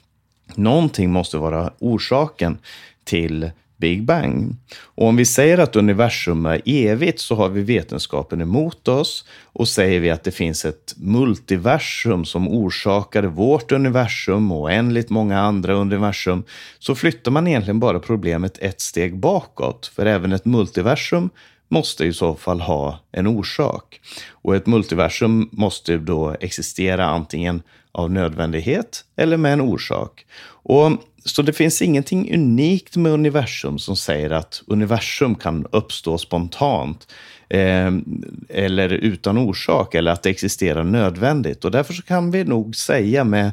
Någonting 0.55 1.11
måste 1.11 1.37
vara 1.37 1.73
orsaken 1.79 2.57
till 3.03 3.51
Big 3.83 4.03
Bang. 4.03 4.55
Och 4.81 5.07
om 5.07 5.15
vi 5.15 5.25
säger 5.25 5.57
att 5.57 5.75
universum 5.75 6.45
är 6.45 6.61
evigt 6.65 7.19
så 7.19 7.35
har 7.35 7.49
vi 7.49 7.61
vetenskapen 7.61 8.41
emot 8.41 8.87
oss. 8.87 9.25
Och 9.43 9.67
säger 9.67 9.99
vi 9.99 10.09
att 10.09 10.23
det 10.23 10.31
finns 10.31 10.65
ett 10.65 10.93
multiversum 10.97 12.25
som 12.25 12.47
orsakade 12.47 13.27
vårt 13.27 13.71
universum 13.71 14.51
och 14.51 14.61
oändligt 14.61 15.09
många 15.09 15.39
andra 15.39 15.73
universum 15.73 16.43
så 16.79 16.95
flyttar 16.95 17.31
man 17.31 17.47
egentligen 17.47 17.79
bara 17.79 17.99
problemet 17.99 18.57
ett 18.57 18.81
steg 18.81 19.17
bakåt. 19.17 19.91
För 19.95 20.05
även 20.05 20.31
ett 20.31 20.45
multiversum 20.45 21.29
måste 21.67 22.05
i 22.05 22.13
så 22.13 22.35
fall 22.35 22.61
ha 22.61 22.99
en 23.11 23.27
orsak. 23.27 23.99
Och 24.29 24.55
ett 24.55 24.67
multiversum 24.67 25.49
måste 25.51 25.97
då 25.97 26.35
existera 26.39 27.05
antingen 27.05 27.61
av 27.91 28.11
nödvändighet 28.11 29.05
eller 29.15 29.37
med 29.37 29.53
en 29.53 29.61
orsak. 29.61 30.25
Och 30.65 30.91
så 31.25 31.41
det 31.41 31.53
finns 31.53 31.81
ingenting 31.81 32.33
unikt 32.33 32.95
med 32.95 33.11
universum 33.11 33.79
som 33.79 33.95
säger 33.95 34.29
att 34.29 34.63
universum 34.67 35.35
kan 35.35 35.65
uppstå 35.71 36.17
spontant 36.17 37.07
eh, 37.49 37.91
eller 38.49 38.89
utan 38.89 39.37
orsak 39.37 39.95
eller 39.95 40.11
att 40.11 40.23
det 40.23 40.29
existerar 40.29 40.83
nödvändigt. 40.83 41.65
Och 41.65 41.71
därför 41.71 41.93
så 41.93 42.01
kan 42.01 42.31
vi 42.31 42.43
nog 42.43 42.75
säga 42.75 43.23
med 43.23 43.51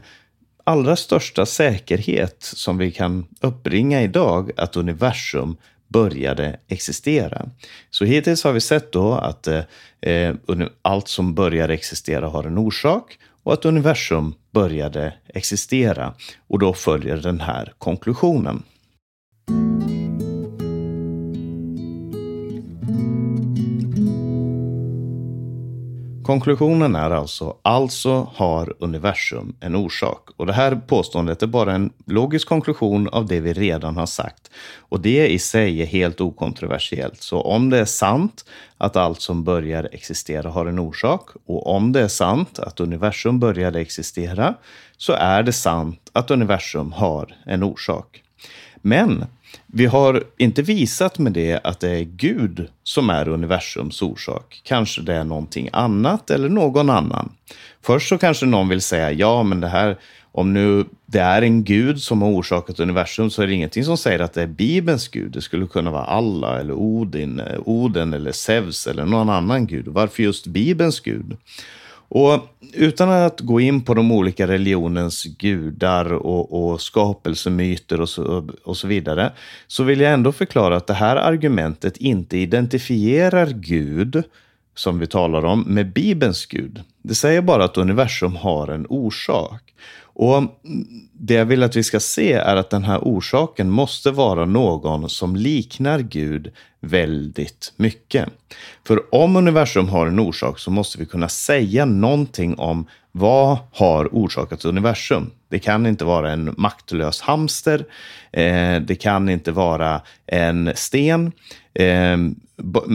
allra 0.64 0.96
största 0.96 1.46
säkerhet 1.46 2.36
som 2.40 2.78
vi 2.78 2.90
kan 2.90 3.26
uppringa 3.40 4.02
idag 4.02 4.50
att 4.56 4.76
universum 4.76 5.56
började 5.88 6.56
existera. 6.68 7.48
Så 7.90 8.04
hittills 8.04 8.44
har 8.44 8.52
vi 8.52 8.60
sett 8.60 8.92
då 8.92 9.14
att 9.14 9.46
eh, 9.46 9.62
eh 10.00 10.34
allt 10.82 11.08
som 11.08 11.34
börjar 11.34 11.68
existera 11.68 12.28
har 12.28 12.44
en 12.44 12.58
orsak 12.58 13.18
och 13.50 13.54
att 13.54 13.64
universum 13.64 14.34
började 14.52 15.14
existera. 15.34 16.14
Och 16.48 16.58
då 16.58 16.72
följer 16.72 17.16
den 17.16 17.40
här 17.40 17.72
konklusionen. 17.78 18.62
Konklusionen 26.30 26.96
är 26.96 27.10
alltså, 27.10 27.56
alltså 27.62 28.30
har 28.34 28.74
universum 28.78 29.56
en 29.60 29.76
orsak. 29.76 30.28
Och 30.36 30.46
det 30.46 30.52
här 30.52 30.80
påståendet 30.86 31.42
är 31.42 31.46
bara 31.46 31.72
en 31.72 31.92
logisk 32.06 32.48
konklusion 32.48 33.08
av 33.08 33.26
det 33.26 33.40
vi 33.40 33.52
redan 33.52 33.96
har 33.96 34.06
sagt. 34.06 34.50
Och 34.78 35.00
det 35.00 35.28
i 35.28 35.38
sig 35.38 35.82
är 35.82 35.86
helt 35.86 36.20
okontroversiellt. 36.20 37.22
Så 37.22 37.40
om 37.40 37.70
det 37.70 37.78
är 37.78 37.84
sant 37.84 38.44
att 38.78 38.96
allt 38.96 39.20
som 39.20 39.44
börjar 39.44 39.88
existera 39.92 40.50
har 40.50 40.66
en 40.66 40.78
orsak 40.78 41.30
och 41.46 41.66
om 41.66 41.92
det 41.92 42.00
är 42.00 42.08
sant 42.08 42.58
att 42.58 42.80
universum 42.80 43.40
började 43.40 43.80
existera 43.80 44.54
så 44.96 45.12
är 45.12 45.42
det 45.42 45.52
sant 45.52 46.10
att 46.12 46.30
universum 46.30 46.92
har 46.92 47.36
en 47.44 47.62
orsak. 47.62 48.22
Men 48.76 49.24
vi 49.72 49.86
har 49.86 50.24
inte 50.38 50.62
visat 50.62 51.18
med 51.18 51.32
det 51.32 51.60
att 51.64 51.80
det 51.80 51.90
är 51.90 52.04
Gud 52.04 52.68
som 52.82 53.10
är 53.10 53.28
universums 53.28 54.02
orsak. 54.02 54.60
Kanske 54.64 55.02
det 55.02 55.14
är 55.14 55.24
någonting 55.24 55.68
annat 55.72 56.30
eller 56.30 56.48
någon 56.48 56.90
annan. 56.90 57.32
Först 57.82 58.08
så 58.08 58.18
kanske 58.18 58.46
någon 58.46 58.68
vill 58.68 58.80
säga, 58.80 59.12
ja 59.12 59.42
men 59.42 59.60
det 59.60 59.68
här, 59.68 59.98
om 60.32 60.52
nu 60.52 60.84
det 61.06 61.18
är 61.18 61.42
en 61.42 61.64
gud 61.64 62.02
som 62.02 62.22
har 62.22 62.30
orsakat 62.30 62.80
universum 62.80 63.30
så 63.30 63.42
är 63.42 63.46
det 63.46 63.52
ingenting 63.52 63.84
som 63.84 63.96
säger 63.96 64.20
att 64.20 64.32
det 64.32 64.42
är 64.42 64.46
Bibelns 64.46 65.08
gud. 65.08 65.32
Det 65.32 65.40
skulle 65.40 65.66
kunna 65.66 65.90
vara 65.90 66.04
Allah 66.04 66.60
eller 66.60 66.74
Odin, 66.74 67.40
eh, 67.40 67.60
Oden 67.64 68.14
eller 68.14 68.32
Zeus 68.32 68.86
eller 68.86 69.04
någon 69.04 69.28
annan 69.30 69.66
gud. 69.66 69.88
Varför 69.88 70.22
just 70.22 70.46
Bibelns 70.46 71.00
gud? 71.00 71.36
Och 72.12 72.46
utan 72.72 73.10
att 73.10 73.40
gå 73.40 73.60
in 73.60 73.84
på 73.84 73.94
de 73.94 74.12
olika 74.12 74.46
religionens 74.46 75.24
gudar 75.24 76.12
och, 76.12 76.72
och 76.72 76.80
skapelsemyter 76.80 78.00
och 78.00 78.08
så, 78.08 78.48
och 78.64 78.76
så 78.76 78.86
vidare, 78.86 79.32
så 79.66 79.84
vill 79.84 80.00
jag 80.00 80.12
ändå 80.12 80.32
förklara 80.32 80.76
att 80.76 80.86
det 80.86 80.94
här 80.94 81.16
argumentet 81.16 81.96
inte 81.96 82.36
identifierar 82.36 83.46
Gud, 83.46 84.22
som 84.74 84.98
vi 84.98 85.06
talar 85.06 85.44
om, 85.44 85.60
med 85.60 85.92
Bibelns 85.92 86.46
Gud. 86.46 86.82
Det 87.02 87.14
säger 87.14 87.42
bara 87.42 87.64
att 87.64 87.76
universum 87.76 88.36
har 88.36 88.68
en 88.68 88.86
orsak. 88.88 89.62
Och 90.22 90.42
det 91.12 91.34
jag 91.34 91.44
vill 91.44 91.62
att 91.62 91.76
vi 91.76 91.82
ska 91.82 92.00
se 92.00 92.32
är 92.32 92.56
att 92.56 92.70
den 92.70 92.84
här 92.84 92.98
orsaken 92.98 93.70
måste 93.70 94.10
vara 94.10 94.44
någon 94.44 95.08
som 95.10 95.36
liknar 95.36 96.00
Gud 96.00 96.52
väldigt 96.80 97.72
mycket. 97.76 98.28
För 98.86 99.14
om 99.14 99.36
universum 99.36 99.88
har 99.88 100.06
en 100.06 100.20
orsak 100.20 100.58
så 100.58 100.70
måste 100.70 100.98
vi 100.98 101.06
kunna 101.06 101.28
säga 101.28 101.84
någonting 101.84 102.58
om 102.58 102.86
vad 103.12 103.58
har 103.72 104.08
orsakat 104.12 104.64
universum. 104.64 105.30
Det 105.48 105.58
kan 105.58 105.86
inte 105.86 106.04
vara 106.04 106.32
en 106.32 106.54
maktlös 106.56 107.20
hamster. 107.20 107.84
Eh, 108.32 108.80
det 108.80 109.00
kan 109.00 109.28
inte 109.28 109.52
vara 109.52 110.00
en 110.26 110.72
sten. 110.74 111.32
Eh, 111.74 112.18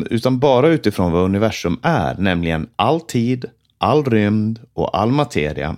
utan 0.09 0.39
bara 0.39 0.67
utifrån 0.67 1.11
vad 1.11 1.23
universum 1.23 1.79
är, 1.81 2.15
nämligen 2.17 2.67
all 2.75 3.01
tid, 3.01 3.45
all 3.77 4.03
rymd 4.03 4.59
och 4.73 4.97
all 4.97 5.11
materia 5.11 5.75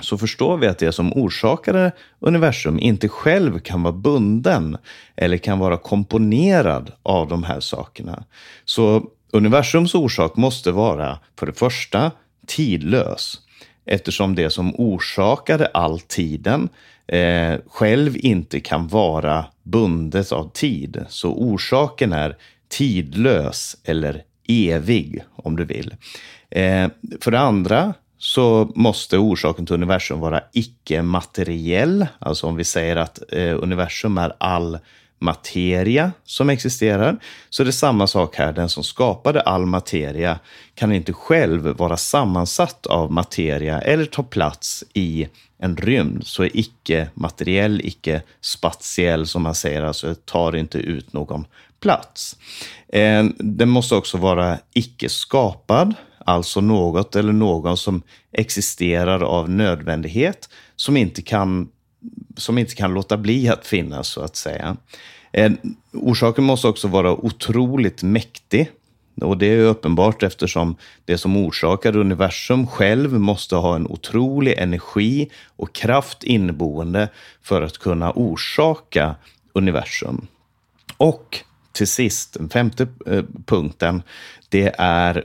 så 0.00 0.18
förstår 0.18 0.56
vi 0.56 0.66
att 0.66 0.78
det 0.78 0.92
som 0.92 1.12
orsakade 1.12 1.92
universum 2.20 2.78
inte 2.78 3.08
själv 3.08 3.58
kan 3.58 3.82
vara 3.82 3.92
bunden 3.92 4.76
eller 5.16 5.36
kan 5.36 5.58
vara 5.58 5.76
komponerad 5.76 6.92
av 7.02 7.28
de 7.28 7.44
här 7.44 7.60
sakerna. 7.60 8.24
Så 8.64 9.04
universums 9.30 9.94
orsak 9.94 10.36
måste 10.36 10.72
vara 10.72 11.18
för 11.38 11.46
det 11.46 11.52
första 11.52 12.10
tidlös 12.46 13.40
eftersom 13.84 14.34
det 14.34 14.50
som 14.50 14.74
orsakade 14.74 15.66
all 15.66 16.00
tiden 16.00 16.68
eh, 17.06 17.54
själv 17.66 18.16
inte 18.16 18.60
kan 18.60 18.88
vara 18.88 19.46
bundet 19.62 20.32
av 20.32 20.50
tid. 20.50 21.04
Så 21.08 21.32
orsaken 21.32 22.12
är 22.12 22.36
tidlös 22.68 23.76
eller 23.84 24.22
evig 24.48 25.24
om 25.36 25.56
du 25.56 25.64
vill. 25.64 25.94
Eh, 26.50 26.88
för 27.20 27.30
det 27.30 27.38
andra 27.38 27.94
så 28.24 28.72
måste 28.74 29.18
orsaken 29.18 29.66
till 29.66 29.74
universum 29.74 30.20
vara 30.20 30.40
icke-materiell. 30.52 32.06
Alltså 32.18 32.46
om 32.46 32.56
vi 32.56 32.64
säger 32.64 32.96
att 32.96 33.22
eh, 33.32 33.62
universum 33.62 34.18
är 34.18 34.32
all 34.38 34.78
materia 35.18 36.12
som 36.24 36.50
existerar, 36.50 37.16
så 37.50 37.62
är 37.62 37.64
det 37.64 37.72
samma 37.72 38.06
sak 38.06 38.36
här. 38.36 38.52
Den 38.52 38.68
som 38.68 38.84
skapade 38.84 39.40
all 39.40 39.66
materia 39.66 40.38
kan 40.74 40.92
inte 40.92 41.12
själv 41.12 41.66
vara 41.66 41.96
sammansatt 41.96 42.86
av 42.86 43.12
materia 43.12 43.80
eller 43.80 44.04
ta 44.04 44.22
plats 44.22 44.84
i 44.94 45.28
en 45.58 45.76
rymd. 45.76 46.26
Så 46.26 46.42
är 46.42 46.56
icke-materiell, 46.56 47.80
icke-spatiell, 47.84 49.26
som 49.26 49.42
man 49.42 49.54
säger, 49.54 49.82
alltså 49.82 50.14
tar 50.14 50.56
inte 50.56 50.78
ut 50.78 51.12
någon 51.12 51.46
plats. 51.80 52.36
Eh, 52.88 53.24
den 53.38 53.68
måste 53.68 53.94
också 53.94 54.18
vara 54.18 54.58
icke-skapad, 54.72 55.94
alltså 56.24 56.60
något 56.60 57.16
eller 57.16 57.32
någon 57.32 57.76
som 57.76 58.02
existerar 58.32 59.20
av 59.20 59.50
nödvändighet, 59.50 60.48
som 60.76 60.96
inte 60.96 61.22
kan, 61.22 61.68
som 62.36 62.58
inte 62.58 62.74
kan 62.74 62.94
låta 62.94 63.16
bli 63.16 63.48
att 63.48 63.66
finnas, 63.66 64.08
så 64.08 64.20
att 64.20 64.36
säga. 64.36 64.76
Eh, 65.32 65.52
orsaken 65.92 66.44
måste 66.44 66.68
också 66.68 66.88
vara 66.88 67.12
otroligt 67.12 68.02
mäktig. 68.02 68.70
Och 69.20 69.38
det 69.38 69.46
är 69.46 69.60
uppenbart 69.60 70.22
eftersom 70.22 70.76
det 71.04 71.18
som 71.18 71.36
orsakar 71.36 71.96
universum 71.96 72.66
själv 72.66 73.12
måste 73.12 73.56
ha 73.56 73.76
en 73.76 73.86
otrolig 73.86 74.54
energi 74.58 75.30
och 75.56 75.74
kraft 75.74 76.24
inneboende 76.24 77.08
för 77.42 77.62
att 77.62 77.78
kunna 77.78 78.12
orsaka 78.12 79.14
universum. 79.52 80.26
Och 80.96 81.38
till 81.74 81.88
sist, 81.88 82.32
den 82.32 82.48
femte 82.48 82.86
eh, 83.06 83.24
punkten, 83.46 84.02
det 84.48 84.74
är 84.78 85.24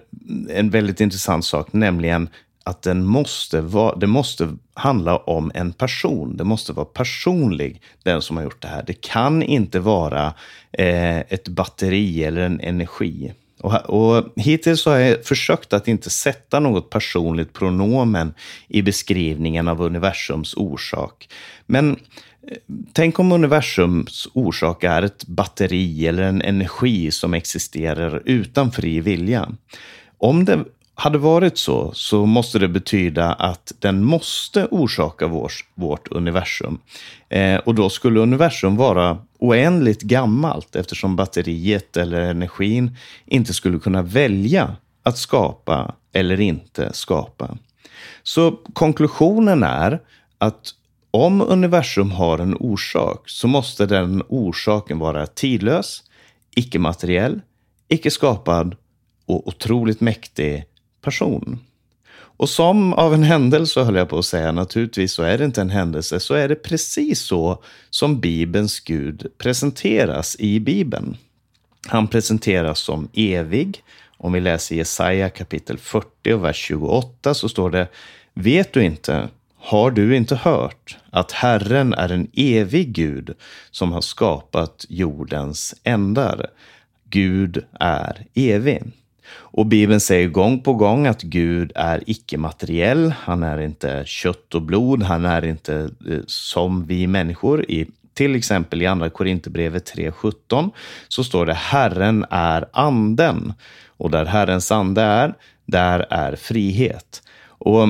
en 0.50 0.70
väldigt 0.70 1.02
intressant 1.02 1.46
sak, 1.46 1.74
nämligen 1.74 2.30
att 2.64 2.82
den 2.82 3.06
måste 3.06 3.62
vara, 3.62 3.96
det 3.96 4.08
måste 4.08 4.56
handla 4.74 5.18
om 5.18 5.52
en 5.54 5.74
person. 5.74 6.38
Det 6.38 6.44
måste 6.44 6.74
vara 6.74 6.86
personlig, 6.86 7.82
den 8.04 8.22
som 8.22 8.38
har 8.38 8.44
gjort 8.44 8.62
det 8.62 8.68
här. 8.68 8.84
Det 8.88 9.02
kan 9.02 9.44
inte 9.44 9.80
vara 9.80 10.34
eh, 10.72 11.20
ett 11.20 11.48
batteri 11.48 12.24
eller 12.24 12.42
en 12.42 12.60
energi. 12.60 13.34
Och, 13.62 13.90
och 13.90 14.26
hittills 14.36 14.86
har 14.86 14.98
jag 14.98 15.26
försökt 15.26 15.74
att 15.74 15.88
inte 15.88 16.10
sätta 16.10 16.60
något 16.60 16.90
personligt 16.90 17.54
pronomen 17.54 18.34
i 18.68 18.82
beskrivningen 18.82 19.68
av 19.68 19.82
universums 19.82 20.54
orsak. 20.54 21.30
Men 21.66 22.00
Tänk 22.94 23.20
om 23.20 23.32
universums 23.32 24.28
orsak 24.34 24.84
är 24.84 25.02
ett 25.02 25.28
batteri 25.28 26.08
eller 26.08 26.24
en 26.24 26.42
energi 26.42 27.12
som 27.12 27.34
existerar 27.34 28.22
utan 28.26 28.72
fri 28.72 29.00
vilja. 29.00 29.50
Om 30.18 30.46
det 30.46 30.66
hade 30.96 31.18
varit 31.18 31.58
så, 31.58 31.92
så 31.94 32.26
måste 32.26 32.60
det 32.60 32.68
betyda 32.68 33.34
att 33.34 33.74
den 33.80 34.04
måste 34.04 34.66
orsaka 34.66 35.28
vårt, 35.28 35.66
vårt 35.76 36.08
universum. 36.08 36.80
Eh, 37.30 37.58
och 37.58 37.76
då 37.76 37.90
skulle 37.90 38.20
universum 38.20 38.76
vara 38.76 39.18
oändligt 39.40 40.02
gammalt 40.02 40.76
eftersom 40.76 41.16
batteriet 41.16 41.98
eller 41.98 42.22
energin 42.22 42.96
inte 43.26 43.54
skulle 43.54 43.80
kunna 43.80 44.02
välja 44.02 44.76
att 45.04 45.18
skapa 45.18 45.96
eller 46.14 46.40
inte 46.40 46.94
skapa. 46.94 47.58
Så 48.24 48.52
konklusionen 48.74 49.64
är 49.64 50.00
att 50.38 50.74
om 51.12 51.42
universum 51.42 52.12
har 52.12 52.40
en 52.40 52.58
orsak 52.60 53.30
så 53.30 53.48
måste 53.48 53.86
den 53.86 54.24
orsaken 54.28 55.00
vara 55.00 55.28
tidlös, 55.28 56.04
icke-materiell, 56.56 57.42
icke-skapad 57.88 58.76
och 59.26 59.48
otroligt 59.48 60.02
mäktig 60.02 60.66
person. 61.02 61.60
Och 62.12 62.50
som 62.50 62.94
av 62.94 63.14
en 63.14 63.24
händelse, 63.24 63.84
höll 63.84 63.96
jag 63.96 64.10
på 64.10 64.20
att 64.20 64.26
säga, 64.26 64.52
naturligtvis 64.52 65.14
så 65.14 65.24
är 65.24 65.38
det 65.38 65.46
inte 65.46 65.62
en 65.62 65.70
händelse, 65.70 66.20
så 66.20 66.34
är 66.34 66.48
det 66.48 66.56
precis 66.56 67.20
så 67.20 67.64
som 67.90 68.20
Bibelns 68.20 68.80
Gud 68.80 69.28
presenteras 69.38 70.36
i 70.40 70.60
Bibeln. 70.60 71.18
Han 71.88 72.08
presenteras 72.08 72.80
som 72.80 73.10
evig. 73.14 73.84
Om 74.18 74.34
vi 74.34 74.40
läser 74.40 74.76
Jesaja 74.76 75.30
kapitel 75.30 75.78
40 75.78 76.34
och 76.34 76.44
vers 76.44 76.58
28 76.58 77.34
så 77.34 77.50
står 77.50 77.70
det 77.70 77.88
Vet 78.34 78.74
du 78.74 78.84
inte, 78.84 79.30
har 79.62 79.92
du 79.92 80.16
inte 80.16 80.36
hört 80.36 80.98
att 81.10 81.32
Herren 81.32 81.94
är 81.94 82.12
en 82.12 82.28
evig 82.34 82.94
Gud 82.94 83.36
som 83.72 83.92
har 83.92 84.02
skapat 84.02 84.86
jordens 84.90 85.76
ändar? 85.84 86.48
Gud 87.10 87.66
är 87.80 88.26
evig. 88.34 88.84
Och 89.32 89.66
Bibeln 89.66 90.00
säger 90.00 90.28
gång 90.28 90.60
på 90.60 90.74
gång 90.74 91.08
att 91.08 91.22
Gud 91.22 91.72
är 91.76 92.04
icke-materiell. 92.08 93.14
Han 93.20 93.44
är 93.44 93.62
inte 93.62 94.04
kött 94.06 94.56
och 94.56 94.62
blod. 94.62 95.04
Han 95.04 95.26
är 95.26 95.46
inte 95.46 95.90
eh, 96.10 96.20
som 96.28 96.86
vi 96.86 97.08
människor. 97.08 97.72
I, 97.72 97.88
till 98.14 98.36
exempel 98.36 98.82
i 98.82 98.86
Andra 98.86 99.10
Korinthierbrevet 99.10 99.94
3.17 99.96 100.72
så 101.08 101.24
står 101.24 101.46
det 101.46 101.54
Herren 101.54 102.26
är 102.30 102.66
anden. 102.74 103.54
Och 103.88 104.12
där 104.12 104.26
Herrens 104.26 104.72
ande 104.72 105.02
är, 105.02 105.34
där 105.66 106.06
är 106.10 106.36
frihet. 106.36 107.24
Och, 107.48 107.88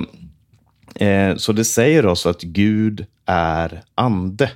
eh, 1.00 1.36
så 1.36 1.52
det 1.52 1.66
säger 1.66 2.06
oss 2.06 2.26
att 2.26 2.42
Gud 2.42 3.06
är 3.26 3.82
ande. 3.96 4.52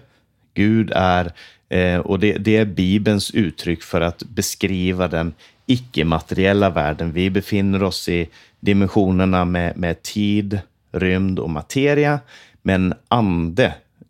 Gud 0.53 0.91
är, 0.95 1.31
eh, 1.69 1.99
och 1.99 2.19
det, 2.19 2.33
det 2.37 2.57
är 2.57 2.65
Bibelns 2.65 3.31
uttryck 3.31 3.83
för 3.83 4.01
att 4.01 4.23
beskriva 4.23 5.07
den 5.07 5.33
icke-materiella 5.65 6.69
världen. 6.69 7.11
Vi 7.11 7.29
befinner 7.29 7.83
oss 7.83 8.09
i 8.09 8.29
dimensionerna 8.59 9.45
med, 9.45 9.77
med 9.77 10.01
tid, 10.01 10.59
rymd 10.91 11.39
och 11.39 11.49
materia. 11.49 12.19
Men 12.61 12.93
ande 13.07 13.65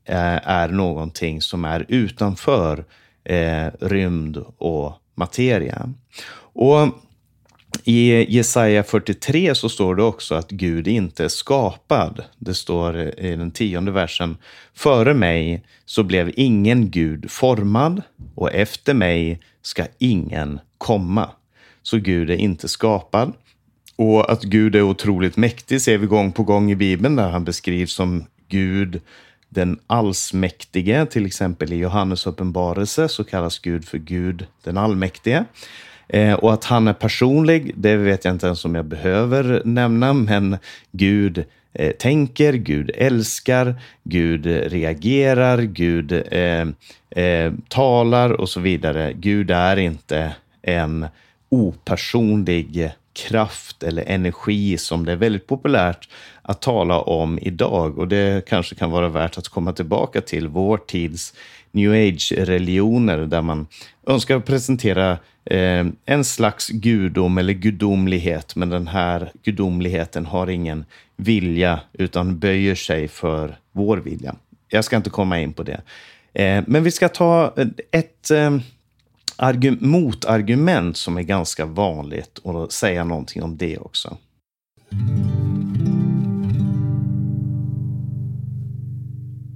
eh, 0.05 0.47
är 0.47 0.67
någonting 0.67 1.41
som 1.41 1.65
är 1.65 1.85
utanför 1.87 2.85
eh, 3.23 3.67
rymd 3.79 4.37
och 4.57 4.93
materia. 5.15 5.89
Och 6.53 6.87
i 7.83 8.35
Jesaja 8.35 8.83
43 8.83 9.55
så 9.55 9.69
står 9.69 9.95
det 9.95 10.03
också 10.03 10.35
att 10.35 10.49
Gud 10.49 10.87
inte 10.87 11.23
är 11.23 11.27
skapad. 11.27 12.23
Det 12.37 12.53
står 12.53 12.97
i 13.19 13.35
den 13.35 13.51
tionde 13.51 13.91
versen. 13.91 14.37
Före 14.73 15.13
mig 15.13 15.63
så 15.85 16.03
blev 16.03 16.31
ingen 16.35 16.91
Gud 16.91 17.31
formad 17.31 18.01
och 18.35 18.53
efter 18.53 18.93
mig 18.93 19.39
ska 19.61 19.85
ingen 19.97 20.59
komma 20.77 21.29
så 21.83 21.97
Gud 21.97 22.29
är 22.29 22.35
inte 22.35 22.67
skapad. 22.67 23.33
Och 23.95 24.31
att 24.31 24.43
Gud 24.43 24.75
är 24.75 24.81
otroligt 24.81 25.37
mäktig 25.37 25.81
ser 25.81 25.97
vi 25.97 26.07
gång 26.07 26.31
på 26.31 26.43
gång 26.43 26.71
i 26.71 26.75
Bibeln 26.75 27.15
där 27.15 27.29
han 27.29 27.43
beskrivs 27.43 27.93
som 27.93 28.25
Gud 28.47 29.01
den 29.49 29.79
allsmäktige. 29.87 31.05
Till 31.05 31.25
exempel 31.25 31.73
i 31.73 31.77
Johannes 31.77 32.27
uppenbarelse 32.27 33.09
så 33.09 33.23
kallas 33.23 33.59
Gud 33.59 33.85
för 33.85 33.97
Gud 33.97 34.45
den 34.63 34.77
allmäktige. 34.77 35.45
Eh, 36.07 36.33
och 36.33 36.53
att 36.53 36.65
han 36.65 36.87
är 36.87 36.93
personlig, 36.93 37.73
det 37.75 37.95
vet 37.95 38.25
jag 38.25 38.33
inte 38.33 38.45
ens 38.45 38.65
om 38.65 38.75
jag 38.75 38.85
behöver 38.85 39.61
nämna, 39.65 40.13
men 40.13 40.57
Gud 40.91 41.45
eh, 41.73 41.91
tänker, 41.91 42.53
Gud 42.53 42.91
älskar, 42.95 43.75
Gud 44.03 44.45
reagerar, 44.45 45.61
Gud 45.61 46.11
eh, 46.31 46.67
eh 47.23 47.53
talar 47.67 48.29
och 48.29 48.49
så 48.49 48.59
vidare. 48.59 49.13
Gud 49.15 49.51
är 49.51 49.77
inte 49.77 50.35
en 50.61 51.07
opersonlig 51.49 52.91
kraft 53.13 53.83
eller 53.83 54.03
energi 54.07 54.77
som 54.77 55.05
det 55.05 55.11
är 55.11 55.15
väldigt 55.15 55.47
populärt 55.47 56.09
att 56.41 56.61
tala 56.61 56.99
om 56.99 57.39
idag. 57.41 57.99
Och 57.99 58.07
det 58.07 58.45
kanske 58.45 58.75
kan 58.75 58.91
vara 58.91 59.09
värt 59.09 59.37
att 59.37 59.47
komma 59.47 59.73
tillbaka 59.73 60.21
till 60.21 60.47
vår 60.47 60.77
tids 60.77 61.33
new 61.71 61.91
age-religioner 61.91 63.17
där 63.17 63.41
man 63.41 63.67
önskar 64.07 64.39
presentera 64.39 65.17
eh, 65.45 65.85
en 66.05 66.23
slags 66.23 66.69
gudom 66.69 67.37
eller 67.37 67.53
gudomlighet. 67.53 68.55
Men 68.55 68.69
den 68.69 68.87
här 68.87 69.31
gudomligheten 69.43 70.25
har 70.25 70.47
ingen 70.49 70.85
vilja 71.15 71.79
utan 71.93 72.39
böjer 72.39 72.75
sig 72.75 73.07
för 73.07 73.57
vår 73.71 73.97
vilja. 73.97 74.35
Jag 74.67 74.85
ska 74.85 74.95
inte 74.95 75.09
komma 75.09 75.39
in 75.39 75.53
på 75.53 75.63
det. 75.63 75.81
Eh, 76.33 76.63
men 76.67 76.83
vi 76.83 76.91
ska 76.91 77.09
ta 77.09 77.53
ett 77.91 78.31
eh, 78.31 78.57
motargument 79.79 80.97
som 80.97 81.17
är 81.17 81.21
ganska 81.21 81.65
vanligt 81.65 82.37
och 82.37 82.73
säga 82.73 83.03
någonting 83.03 83.43
om 83.43 83.57
det 83.57 83.77
också. 83.77 84.17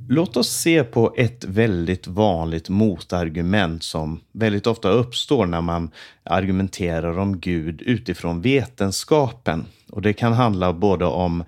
Låt 0.10 0.38
oss 0.38 0.50
se 0.50 0.84
på 0.84 1.14
ett 1.18 1.44
väldigt 1.44 2.08
vanligt 2.08 2.70
motargument 2.70 3.84
som 3.84 4.20
väldigt 4.32 4.68
ofta 4.68 4.90
uppstår 4.90 5.46
när 5.46 5.62
man 5.62 5.92
argumenterar 6.24 7.20
om 7.20 7.40
Gud 7.40 7.82
utifrån 7.82 8.42
vetenskapen. 8.42 9.66
Och 9.92 10.02
det 10.02 10.14
kan 10.14 10.34
handla 10.34 10.74
både 10.74 11.06
om 11.06 11.42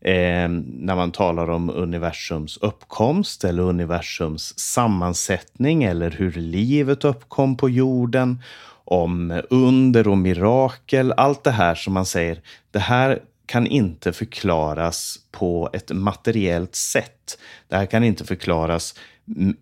eh, 0.00 0.48
när 0.48 0.96
man 0.96 1.12
talar 1.12 1.50
om 1.50 1.70
universums 1.70 2.56
uppkomst 2.56 3.44
eller 3.44 3.62
universums 3.62 4.58
sammansättning 4.58 5.84
eller 5.84 6.10
hur 6.10 6.32
livet 6.32 7.04
uppkom 7.04 7.56
på 7.56 7.70
jorden, 7.70 8.38
om 8.84 9.42
under 9.50 10.08
och 10.08 10.18
mirakel, 10.18 11.12
allt 11.12 11.44
det 11.44 11.50
här 11.50 11.74
som 11.74 11.92
man 11.92 12.06
säger, 12.06 12.40
det 12.70 12.78
här 12.78 13.18
kan 13.46 13.66
inte 13.66 14.12
förklaras 14.12 15.18
på 15.30 15.70
ett 15.72 15.90
materiellt 15.90 16.74
sätt. 16.74 17.38
Det 17.68 17.76
här 17.76 17.86
kan 17.86 18.04
inte 18.04 18.24
förklaras 18.24 18.94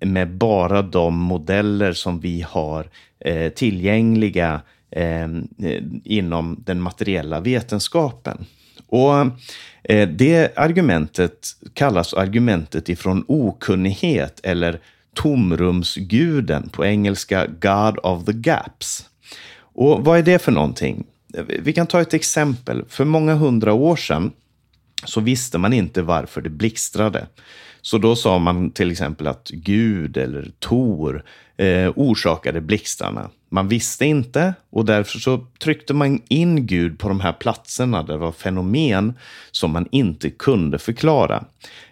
med 0.00 0.30
bara 0.30 0.82
de 0.82 1.18
modeller 1.18 1.92
som 1.92 2.20
vi 2.20 2.42
har 2.48 2.90
eh, 3.20 3.52
tillgängliga 3.52 4.60
ehm, 4.90 5.48
eh, 5.58 5.82
inom 6.04 6.62
den 6.64 6.80
materiella 6.80 7.40
vetenskapen. 7.40 8.44
Och 8.86 9.14
eh, 9.84 10.08
det 10.08 10.58
argumentet 10.58 11.48
kallas 11.74 12.14
argumentet 12.14 12.88
ifrån 12.88 13.24
okunnighet 13.28 14.40
eller 14.42 14.80
tomrumsguden, 15.14 16.68
på 16.68 16.84
engelska 16.84 17.46
God 17.46 17.98
of 18.02 18.24
the 18.24 18.32
Gaps. 18.32 19.08
Och 19.74 20.04
vad 20.04 20.18
är 20.18 20.22
det 20.22 20.38
för 20.38 20.52
någonting? 20.52 21.04
Vi 21.58 21.72
kan 21.72 21.86
ta 21.86 22.00
ett 22.00 22.14
exempel. 22.14 22.84
För 22.88 23.04
många 23.04 23.34
hundra 23.34 23.72
år 23.72 23.96
sedan 23.96 24.32
så 25.04 25.20
visste 25.20 25.58
man 25.58 25.72
inte 25.72 26.02
varför 26.02 26.40
det 26.40 26.50
blixtrade. 26.50 27.26
Så 27.80 27.98
då 27.98 28.16
sa 28.16 28.38
man 28.38 28.70
till 28.70 28.90
exempel 28.90 29.26
att 29.26 29.50
Gud 29.50 30.16
eller 30.16 30.50
Tor 30.58 31.24
eh, 31.56 31.92
orsakade 31.96 32.60
blixtarna. 32.60 33.30
Man 33.48 33.68
visste 33.68 34.06
inte 34.06 34.54
och 34.70 34.84
därför 34.84 35.18
så 35.18 35.46
tryckte 35.58 35.94
man 35.94 36.22
in 36.28 36.66
Gud 36.66 36.98
på 36.98 37.08
de 37.08 37.20
här 37.20 37.32
platserna 37.32 38.02
där 38.02 38.12
det 38.12 38.18
var 38.18 38.32
fenomen 38.32 39.14
som 39.50 39.70
man 39.70 39.88
inte 39.90 40.30
kunde 40.30 40.78
förklara. 40.78 41.44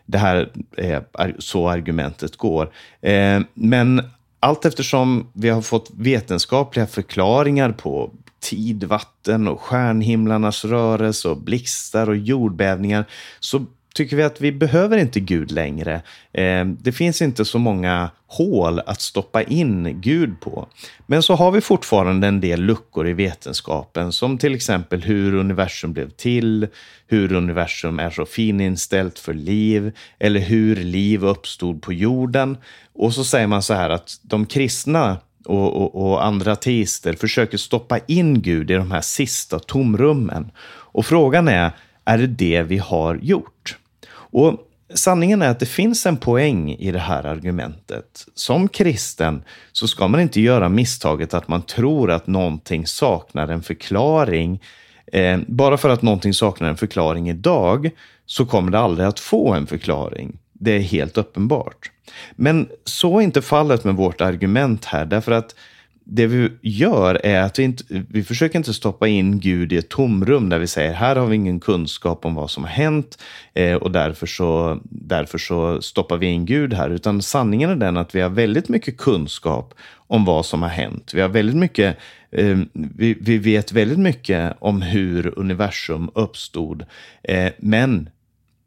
Det 0.06 0.18
här 0.18 0.50
är 0.76 1.34
så 1.38 1.68
argumentet 1.68 2.36
går. 2.36 2.72
Eh, 3.00 3.40
men 3.54 4.02
allt 4.40 4.64
eftersom 4.64 5.30
vi 5.32 5.48
har 5.48 5.62
fått 5.62 5.90
vetenskapliga 5.94 6.86
förklaringar 6.86 7.72
på 7.72 8.12
tid, 8.40 8.84
vatten 8.84 9.48
och 9.48 9.60
stjärnhimlarnas 9.60 10.64
rörelse 10.64 11.28
och 11.28 11.36
blixtar 11.36 12.08
och 12.08 12.16
jordbävningar 12.16 13.04
så 13.40 13.66
tycker 13.94 14.16
vi 14.16 14.22
att 14.22 14.40
vi 14.40 14.52
behöver 14.52 14.98
inte 14.98 15.20
Gud 15.20 15.50
längre. 15.50 16.02
Eh, 16.32 16.64
det 16.64 16.92
finns 16.92 17.22
inte 17.22 17.44
så 17.44 17.58
många 17.58 18.10
hål 18.26 18.80
att 18.86 19.00
stoppa 19.00 19.42
in 19.42 20.00
Gud 20.00 20.40
på. 20.40 20.68
Men 21.06 21.22
så 21.22 21.34
har 21.34 21.50
vi 21.50 21.60
fortfarande 21.60 22.26
en 22.26 22.40
del 22.40 22.60
luckor 22.60 23.08
i 23.08 23.12
vetenskapen, 23.12 24.12
som 24.12 24.38
till 24.38 24.54
exempel 24.54 25.02
hur 25.02 25.34
universum 25.34 25.92
blev 25.92 26.10
till, 26.10 26.66
hur 27.06 27.32
universum 27.32 27.98
är 27.98 28.10
så 28.10 28.26
fininställt 28.26 29.18
för 29.18 29.34
liv, 29.34 29.92
eller 30.18 30.40
hur 30.40 30.76
liv 30.76 31.24
uppstod 31.24 31.82
på 31.82 31.92
jorden. 31.92 32.56
Och 32.92 33.14
så 33.14 33.24
säger 33.24 33.46
man 33.46 33.62
så 33.62 33.74
här 33.74 33.90
att 33.90 34.20
de 34.22 34.46
kristna 34.46 35.16
och, 35.44 35.76
och, 35.76 36.10
och 36.10 36.24
andra 36.24 36.52
ateister 36.52 37.12
försöker 37.12 37.58
stoppa 37.58 37.98
in 37.98 38.42
Gud 38.42 38.70
i 38.70 38.74
de 38.74 38.90
här 38.90 39.00
sista 39.00 39.58
tomrummen. 39.58 40.50
Och 40.68 41.06
frågan 41.06 41.48
är, 41.48 41.70
är 42.04 42.18
det 42.18 42.26
det 42.26 42.62
vi 42.62 42.78
har 42.78 43.14
gjort? 43.14 43.76
Och 44.12 44.66
Sanningen 44.94 45.42
är 45.42 45.48
att 45.48 45.60
det 45.60 45.66
finns 45.66 46.06
en 46.06 46.16
poäng 46.16 46.72
i 46.72 46.90
det 46.90 46.98
här 46.98 47.26
argumentet. 47.26 48.26
Som 48.34 48.68
kristen 48.68 49.42
så 49.72 49.88
ska 49.88 50.08
man 50.08 50.20
inte 50.20 50.40
göra 50.40 50.68
misstaget 50.68 51.34
att 51.34 51.48
man 51.48 51.62
tror 51.62 52.10
att 52.10 52.26
någonting 52.26 52.86
saknar 52.86 53.48
en 53.48 53.62
förklaring. 53.62 54.62
Eh, 55.12 55.38
bara 55.46 55.76
för 55.76 55.88
att 55.88 56.02
någonting 56.02 56.34
saknar 56.34 56.68
en 56.68 56.76
förklaring 56.76 57.28
idag 57.28 57.90
så 58.26 58.46
kommer 58.46 58.72
det 58.72 58.78
aldrig 58.78 59.08
att 59.08 59.20
få 59.20 59.54
en 59.54 59.66
förklaring. 59.66 60.38
det 60.52 60.72
är 60.72 60.80
helt 60.80 61.18
uppenbart. 61.18 61.90
Men 62.32 62.68
så 62.84 63.18
är 63.18 63.22
inte 63.22 63.42
fallet 63.42 63.84
med 63.84 63.94
vårt 63.94 64.20
argument 64.20 64.84
här, 64.84 65.06
därför 65.06 65.32
att 65.32 65.54
det 66.12 66.26
vi 66.26 66.50
gör 66.60 67.20
är 67.26 67.42
att 67.42 67.58
vi, 67.58 67.62
inte, 67.62 67.84
vi 68.08 68.24
försöker 68.24 68.58
inte 68.58 68.74
stoppa 68.74 69.08
in 69.08 69.40
Gud 69.40 69.72
i 69.72 69.76
ett 69.76 69.88
tomrum 69.88 70.48
där 70.48 70.58
vi 70.58 70.66
säger 70.66 70.92
här 70.92 71.16
har 71.16 71.26
vi 71.26 71.36
ingen 71.36 71.60
kunskap 71.60 72.24
om 72.24 72.34
vad 72.34 72.50
som 72.50 72.64
har 72.64 72.70
hänt 72.70 73.18
eh, 73.54 73.74
och 73.74 73.90
därför 73.90 74.26
så, 74.26 74.80
därför 74.84 75.38
så 75.38 75.82
stoppar 75.82 76.16
vi 76.16 76.26
in 76.26 76.46
Gud 76.46 76.74
här. 76.74 76.90
Utan 76.90 77.22
sanningen 77.22 77.70
är 77.70 77.76
den 77.76 77.96
att 77.96 78.14
vi 78.14 78.20
har 78.20 78.30
väldigt 78.30 78.68
mycket 78.68 78.98
kunskap 78.98 79.74
om 79.94 80.24
vad 80.24 80.46
som 80.46 80.62
har 80.62 80.68
hänt. 80.68 81.14
Vi, 81.14 81.20
har 81.20 81.28
väldigt 81.28 81.56
mycket, 81.56 81.96
eh, 82.30 82.58
vi, 82.72 83.16
vi, 83.20 83.38
vet 83.38 83.72
väldigt 83.72 83.98
mycket 83.98 84.56
om 84.58 84.82
hur 84.82 85.38
universum 85.38 86.10
uppstod. 86.14 86.84
Eh, 87.22 87.52
men 87.58 88.10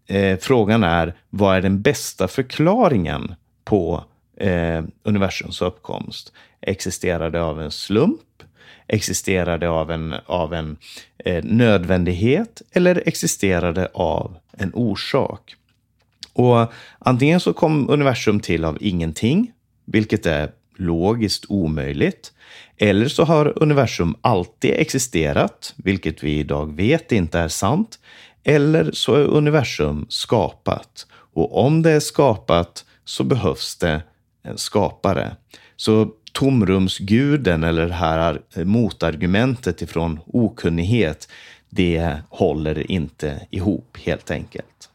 eh, 0.07 0.37
frågan 0.39 0.83
är, 0.83 1.13
vad 1.29 1.57
är 1.57 1.61
den 1.61 1.81
bästa 1.81 2.27
förklaringen 2.27 3.35
på 3.63 4.03
eh, 4.37 4.83
universums 5.03 5.61
uppkomst? 5.61 6.31
Existerar 6.61 7.29
det 7.29 7.43
av 7.43 7.61
en 7.61 7.71
slump? 7.71 8.19
Existerar 8.87 9.57
det 9.57 9.69
av 9.69 9.91
en, 9.91 10.15
av 10.25 10.53
en 10.53 10.77
eh, 11.17 11.43
nödvändighet? 11.43 12.61
Eller 12.71 13.03
existerar 13.05 13.73
det 13.73 13.89
av 13.93 14.37
en 14.51 14.71
orsak? 14.73 15.55
Och 16.33 16.73
antingen 16.99 17.39
så 17.39 17.53
kom 17.53 17.89
universum 17.89 18.39
till 18.39 18.65
av 18.65 18.77
ingenting, 18.81 19.51
vilket 19.85 20.25
är 20.25 20.51
logiskt 20.75 21.45
omöjligt. 21.49 22.31
Eller 22.77 23.07
så 23.07 23.23
har 23.23 23.63
universum 23.63 24.15
alltid 24.21 24.71
existerat, 24.73 25.73
vilket 25.77 26.23
vi 26.23 26.39
idag 26.39 26.75
vet 26.75 27.11
inte 27.11 27.39
är 27.39 27.47
sant. 27.47 27.99
Eller 28.43 28.91
så 28.91 29.15
är 29.15 29.23
universum 29.23 30.05
skapat. 30.09 31.07
Och 31.33 31.65
om 31.65 31.81
det 31.81 31.91
är 31.91 31.99
skapat 31.99 32.85
så 33.05 33.23
behövs 33.23 33.75
det 33.75 34.01
en 34.43 34.57
skapare. 34.57 35.35
Så 35.75 36.07
tomrumsguden 36.33 37.63
eller 37.63 37.87
det 37.87 37.93
här 37.93 38.41
motargumentet 38.63 39.81
ifrån 39.81 40.19
okunnighet, 40.25 41.27
det 41.69 42.17
håller 42.29 42.91
inte 42.91 43.47
ihop 43.51 43.97
helt 44.03 44.31
enkelt. 44.31 44.89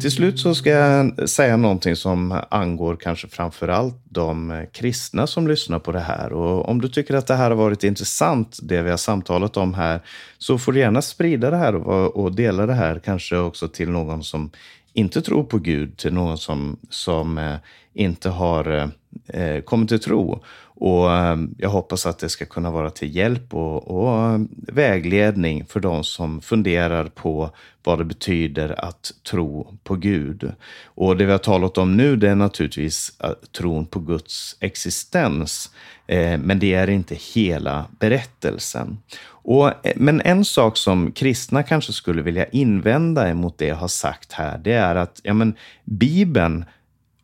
Till 0.00 0.10
slut 0.10 0.40
så 0.40 0.54
ska 0.54 0.70
jag 0.70 1.28
säga 1.28 1.56
någonting 1.56 1.96
som 1.96 2.40
angår 2.48 2.96
kanske 2.96 3.28
framför 3.28 3.68
allt 3.68 3.96
de 4.04 4.66
kristna 4.72 5.26
som 5.26 5.48
lyssnar 5.48 5.78
på 5.78 5.92
det 5.92 6.00
här. 6.00 6.32
Och 6.32 6.68
om 6.68 6.80
du 6.80 6.88
tycker 6.88 7.14
att 7.14 7.26
det 7.26 7.34
här 7.34 7.50
har 7.50 7.56
varit 7.56 7.84
intressant, 7.84 8.58
det 8.62 8.82
vi 8.82 8.90
har 8.90 8.96
samtalat 8.96 9.56
om 9.56 9.74
här, 9.74 10.00
så 10.38 10.58
får 10.58 10.72
du 10.72 10.78
gärna 10.78 11.02
sprida 11.02 11.50
det 11.50 11.56
här 11.56 11.74
och 12.16 12.34
dela 12.34 12.66
det 12.66 12.74
här 12.74 12.98
kanske 12.98 13.36
också 13.36 13.68
till 13.68 13.90
någon 13.90 14.24
som 14.24 14.50
inte 14.92 15.22
tror 15.22 15.44
på 15.44 15.58
Gud, 15.58 15.96
till 15.96 16.12
någon 16.12 16.38
som, 16.38 16.78
som 16.90 17.38
eh, 17.38 17.56
inte 17.94 18.28
har 18.28 18.90
eh, 19.32 19.42
eh, 19.42 19.62
kommit 19.62 19.88
till 19.88 20.00
tro. 20.00 20.44
Och 20.80 21.12
ehm, 21.12 21.54
jag 21.58 21.68
hoppas 21.68 22.06
att 22.06 22.18
det 22.18 22.28
ska 22.28 22.44
kunna 22.44 22.70
vara 22.70 22.90
till 22.90 23.16
hjälp 23.16 23.54
och, 23.54 23.88
och, 23.88 24.18
ehm, 24.18 24.48
vägledning 24.52 25.64
för 25.64 25.80
de 25.80 26.04
som 26.04 26.40
funderar 26.40 27.04
på 27.04 27.50
vad 27.84 27.98
det 27.98 28.04
betyder 28.04 28.84
att 28.84 29.12
tro 29.30 29.78
på 29.84 29.96
Gud. 29.96 30.52
Och 30.84 31.16
det 31.16 31.24
vi 31.24 31.32
har 31.32 31.38
talat 31.38 31.78
om 31.78 31.96
nu, 31.96 32.16
det 32.16 32.30
är 32.30 32.34
naturligtvis 32.34 33.12
eh, 33.20 33.30
tron 33.58 33.86
på 33.86 34.00
Guds 34.00 34.56
existens. 34.60 35.70
Eh, 36.06 36.38
men 36.38 36.58
det 36.58 36.74
är 36.74 36.90
inte 36.90 37.14
hela 37.34 37.84
berättelsen. 37.98 38.98
Och, 39.28 39.68
eh, 39.68 39.92
men 39.96 40.20
en 40.20 40.44
sak 40.44 40.76
som 40.76 41.12
kristna 41.12 41.62
kanske 41.62 41.92
skulle 41.92 42.22
vilja 42.22 42.46
invända 42.46 43.28
emot 43.28 43.58
det 43.58 43.66
jag 43.66 43.76
har 43.76 43.88
sagt 43.88 44.32
här, 44.32 44.58
det 44.58 44.72
är 44.72 44.94
att 44.94 45.20
ja, 45.22 45.34
men, 45.34 45.54
Bibeln 45.84 46.64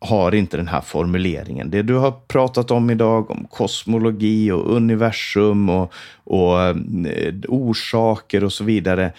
har 0.05 0.35
inte 0.35 0.57
den 0.57 0.67
här 0.67 0.81
formuleringen. 0.81 1.69
Det 1.69 1.81
du 1.81 1.93
har 1.93 2.11
pratat 2.11 2.71
om 2.71 2.89
idag, 2.89 3.31
om 3.31 3.47
kosmologi 3.51 4.51
och 4.51 4.75
universum 4.75 5.69
och, 5.69 5.93
och 6.23 6.61
eh, 6.61 6.75
orsaker 7.47 8.43
och 8.43 8.53
så 8.53 8.63
vidare. 8.63 9.11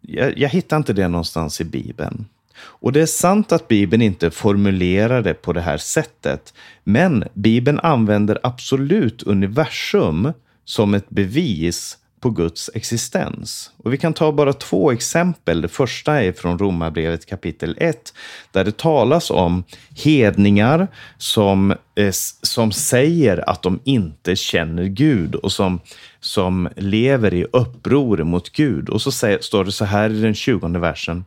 Jag, 0.00 0.38
jag 0.38 0.48
hittar 0.48 0.76
inte 0.76 0.92
det 0.92 1.08
någonstans 1.08 1.60
i 1.60 1.64
Bibeln. 1.64 2.24
Och 2.58 2.92
det 2.92 3.00
är 3.00 3.06
sant 3.06 3.52
att 3.52 3.68
Bibeln 3.68 4.02
inte 4.02 4.30
formulerar 4.30 5.22
det 5.22 5.34
på 5.34 5.52
det 5.52 5.60
här 5.60 5.78
sättet, 5.78 6.54
men 6.84 7.24
Bibeln 7.34 7.80
använder 7.82 8.38
absolut 8.42 9.22
universum 9.22 10.32
som 10.64 10.94
ett 10.94 11.10
bevis 11.10 11.98
på 12.26 12.30
Guds 12.30 12.70
existens. 12.74 13.70
Och 13.76 13.92
vi 13.92 13.98
kan 13.98 14.14
ta 14.14 14.32
bara 14.32 14.52
två 14.52 14.92
exempel. 14.92 15.60
Det 15.60 15.68
första 15.68 16.22
är 16.22 16.32
från 16.32 16.58
Romarbrevet 16.58 17.26
kapitel 17.26 17.76
1, 17.80 18.12
där 18.52 18.64
det 18.64 18.76
talas 18.76 19.30
om 19.30 19.64
hedningar 20.04 20.88
som, 21.18 21.70
eh, 21.94 22.12
som 22.42 22.72
säger 22.72 23.50
att 23.50 23.62
de 23.62 23.80
inte 23.84 24.36
känner 24.36 24.84
Gud 24.84 25.34
och 25.34 25.52
som, 25.52 25.80
som 26.20 26.68
lever 26.76 27.34
i 27.34 27.46
uppror 27.52 28.24
mot 28.24 28.52
Gud. 28.52 28.88
Och 28.88 29.02
så 29.02 29.12
säger, 29.12 29.38
står 29.40 29.64
det 29.64 29.72
så 29.72 29.84
här 29.84 30.10
i 30.10 30.20
den 30.20 30.34
20 30.34 30.78
versen. 30.78 31.24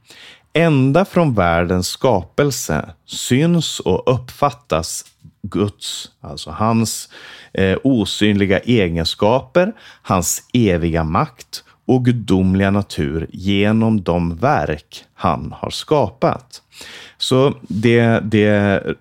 Ända 0.54 1.06
från 1.06 1.34
världens 1.34 1.88
skapelse 1.88 2.90
syns 3.06 3.80
och 3.80 4.14
uppfattas 4.14 5.06
Guds, 5.42 6.12
alltså 6.22 6.50
hans 6.52 7.10
eh, 7.54 7.78
osynliga 7.84 8.60
egenskaper, 8.60 9.74
hans 10.02 10.44
eviga 10.54 11.04
makt 11.04 11.64
och 11.86 12.06
gudomliga 12.06 12.72
natur 12.72 13.28
genom 13.30 14.04
de 14.04 14.36
verk 14.36 15.06
han 15.14 15.54
har 15.58 15.70
skapat. 15.70 16.62
Så 17.22 17.54
det, 17.62 18.20
det 18.24 18.48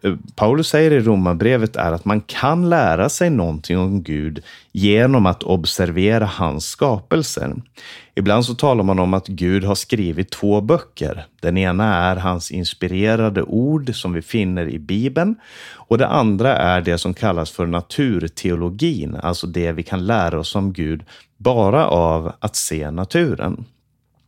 eh, 0.03 0.15
Paulus 0.35 0.69
säger 0.69 0.91
i 0.91 1.01
Romarbrevet 1.01 1.77
är 1.77 1.93
att 1.93 2.05
man 2.05 2.21
kan 2.21 2.71
lära 2.71 3.09
sig 3.09 3.31
någonting 3.31 3.79
om 3.79 4.03
Gud 4.03 4.43
genom 4.73 5.27
att 5.27 5.43
observera 5.43 6.27
hans 6.27 6.69
skapelser. 6.69 7.55
Ibland 8.15 8.45
så 8.45 8.55
talar 8.55 8.85
man 8.85 8.99
om 8.99 9.15
att 9.15 9.27
Gud 9.27 9.65
har 9.65 9.75
skrivit 9.75 10.31
två 10.31 10.61
böcker. 10.61 11.27
Den 11.41 11.59
ena 11.59 11.97
är 11.97 12.17
hans 12.17 12.51
inspirerade 12.51 13.43
ord 13.43 13.95
som 13.95 14.13
vi 14.13 14.23
finner 14.23 14.69
i 14.69 14.79
Bibeln 14.79 15.37
och 15.75 15.99
det 15.99 16.07
andra 16.07 16.57
är 16.57 16.81
det 16.81 16.99
som 16.99 17.15
kallas 17.15 17.51
för 17.51 17.67
naturteologin, 17.67 19.17
alltså 19.23 19.47
det 19.47 19.73
vi 19.73 19.83
kan 19.83 20.07
lära 20.07 20.41
oss 20.41 20.55
om 20.55 20.73
Gud 20.73 21.05
bara 21.37 21.87
av 21.87 22.33
att 22.41 22.57
se 22.57 22.91
naturen. 22.91 23.65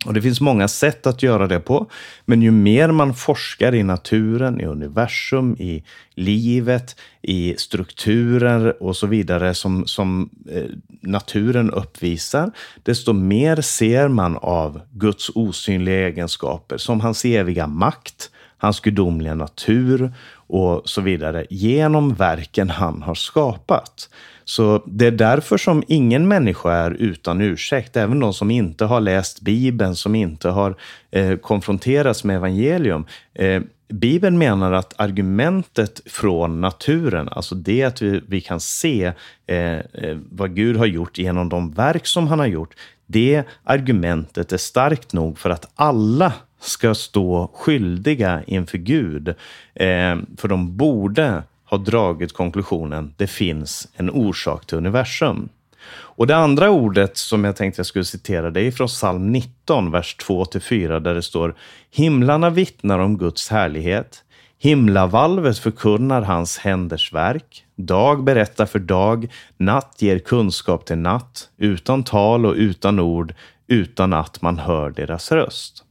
Och 0.06 0.14
Det 0.14 0.22
finns 0.22 0.40
många 0.40 0.68
sätt 0.68 1.06
att 1.06 1.22
göra 1.22 1.46
det 1.46 1.60
på, 1.60 1.90
men 2.24 2.42
ju 2.42 2.50
mer 2.50 2.88
man 2.88 3.14
forskar 3.14 3.74
i 3.74 3.82
naturen, 3.82 4.60
i 4.60 4.64
universum, 4.64 5.56
i 5.58 5.84
livet, 6.14 6.96
i 7.22 7.54
strukturer 7.58 8.82
och 8.82 8.96
så 8.96 9.06
vidare 9.06 9.54
som, 9.54 9.86
som 9.86 10.30
eh, 10.50 10.64
naturen 11.00 11.70
uppvisar, 11.70 12.50
desto 12.82 13.12
mer 13.12 13.60
ser 13.60 14.08
man 14.08 14.36
av 14.36 14.80
Guds 14.92 15.30
osynliga 15.34 16.08
egenskaper, 16.08 16.76
som 16.76 17.00
hans 17.00 17.24
eviga 17.24 17.66
makt, 17.66 18.30
hans 18.58 18.80
gudomliga 18.80 19.34
natur 19.34 20.12
och 20.32 20.82
så 20.84 21.00
vidare, 21.00 21.46
genom 21.50 22.14
verken 22.14 22.70
han 22.70 23.02
har 23.02 23.14
skapat. 23.14 24.08
Så 24.50 24.82
det 24.86 25.06
är 25.06 25.10
därför 25.10 25.56
som 25.56 25.82
ingen 25.88 26.28
människa 26.28 26.72
är 26.72 26.90
utan 26.90 27.40
ursäkt. 27.40 27.96
Även 27.96 28.20
de 28.20 28.34
som 28.34 28.50
inte 28.50 28.84
har 28.84 29.00
läst 29.00 29.40
Bibeln, 29.40 29.96
som 29.96 30.14
inte 30.14 30.48
har 30.48 30.74
eh, 31.10 31.36
konfronterats 31.36 32.24
med 32.24 32.36
evangelium. 32.36 33.06
Eh, 33.34 33.62
Bibeln 33.88 34.38
menar 34.38 34.72
att 34.72 34.94
argumentet 35.00 36.00
från 36.06 36.60
naturen, 36.60 37.28
alltså 37.28 37.54
det 37.54 37.84
att 37.84 38.02
vi, 38.02 38.22
vi 38.26 38.40
kan 38.40 38.60
se 38.60 39.12
eh, 39.46 39.78
eh 39.78 40.18
vad 40.30 40.54
Gud 40.56 40.76
har 40.76 40.86
gjort 40.86 41.18
genom 41.18 41.48
de 41.48 41.70
verk 41.72 42.06
som 42.06 42.28
han 42.28 42.38
har 42.38 42.46
gjort, 42.46 42.74
det 43.06 43.42
argumentet 43.64 44.52
är 44.52 44.56
starkt 44.56 45.12
nog 45.12 45.38
för 45.38 45.50
att 45.50 45.72
alla 45.74 46.32
ska 46.60 46.94
stå 46.94 47.50
skyldiga 47.54 48.42
inför 48.46 48.78
Gud. 48.78 49.28
Eh, 49.74 50.16
för 50.36 50.48
de 50.48 50.76
borde 50.76 51.42
har 51.70 51.78
dragit 51.78 52.32
konklusionen 52.32 53.14
det 53.16 53.26
finns 53.26 53.88
en 53.94 54.10
orsak 54.10 54.66
till 54.66 54.78
universum. 54.78 55.48
Och 55.92 56.26
det 56.26 56.36
andra 56.36 56.70
ordet 56.70 57.16
som 57.16 57.44
jag 57.44 57.56
tänkte 57.56 57.78
jag 57.78 57.86
skulle 57.86 58.04
citera, 58.04 58.50
det 58.50 58.60
är 58.60 58.70
från 58.70 58.88
psalm 58.88 59.32
19, 59.32 59.90
vers 59.90 60.16
2-4, 60.20 61.00
där 61.00 61.14
det 61.14 61.22
står 61.22 61.54
Himlarna 61.90 62.50
vittnar 62.50 62.98
om 62.98 63.18
Guds 63.18 63.48
härlighet. 63.48 64.24
Himlavalvet 64.58 65.58
förkunnar 65.58 66.22
hans 66.22 66.58
händers 66.58 67.12
verk. 67.12 67.64
Dag 67.76 68.24
berättar 68.24 68.66
för 68.66 68.78
dag, 68.78 69.32
natt 69.56 69.96
ger 69.98 70.18
kunskap 70.18 70.86
till 70.86 70.98
natt, 70.98 71.48
utan 71.58 72.04
tal 72.04 72.46
och 72.46 72.54
utan 72.54 73.00
ord, 73.00 73.34
utan 73.66 74.12
att 74.12 74.42
man 74.42 74.58
hör 74.58 74.90
deras 74.90 75.32
röst. 75.32 75.84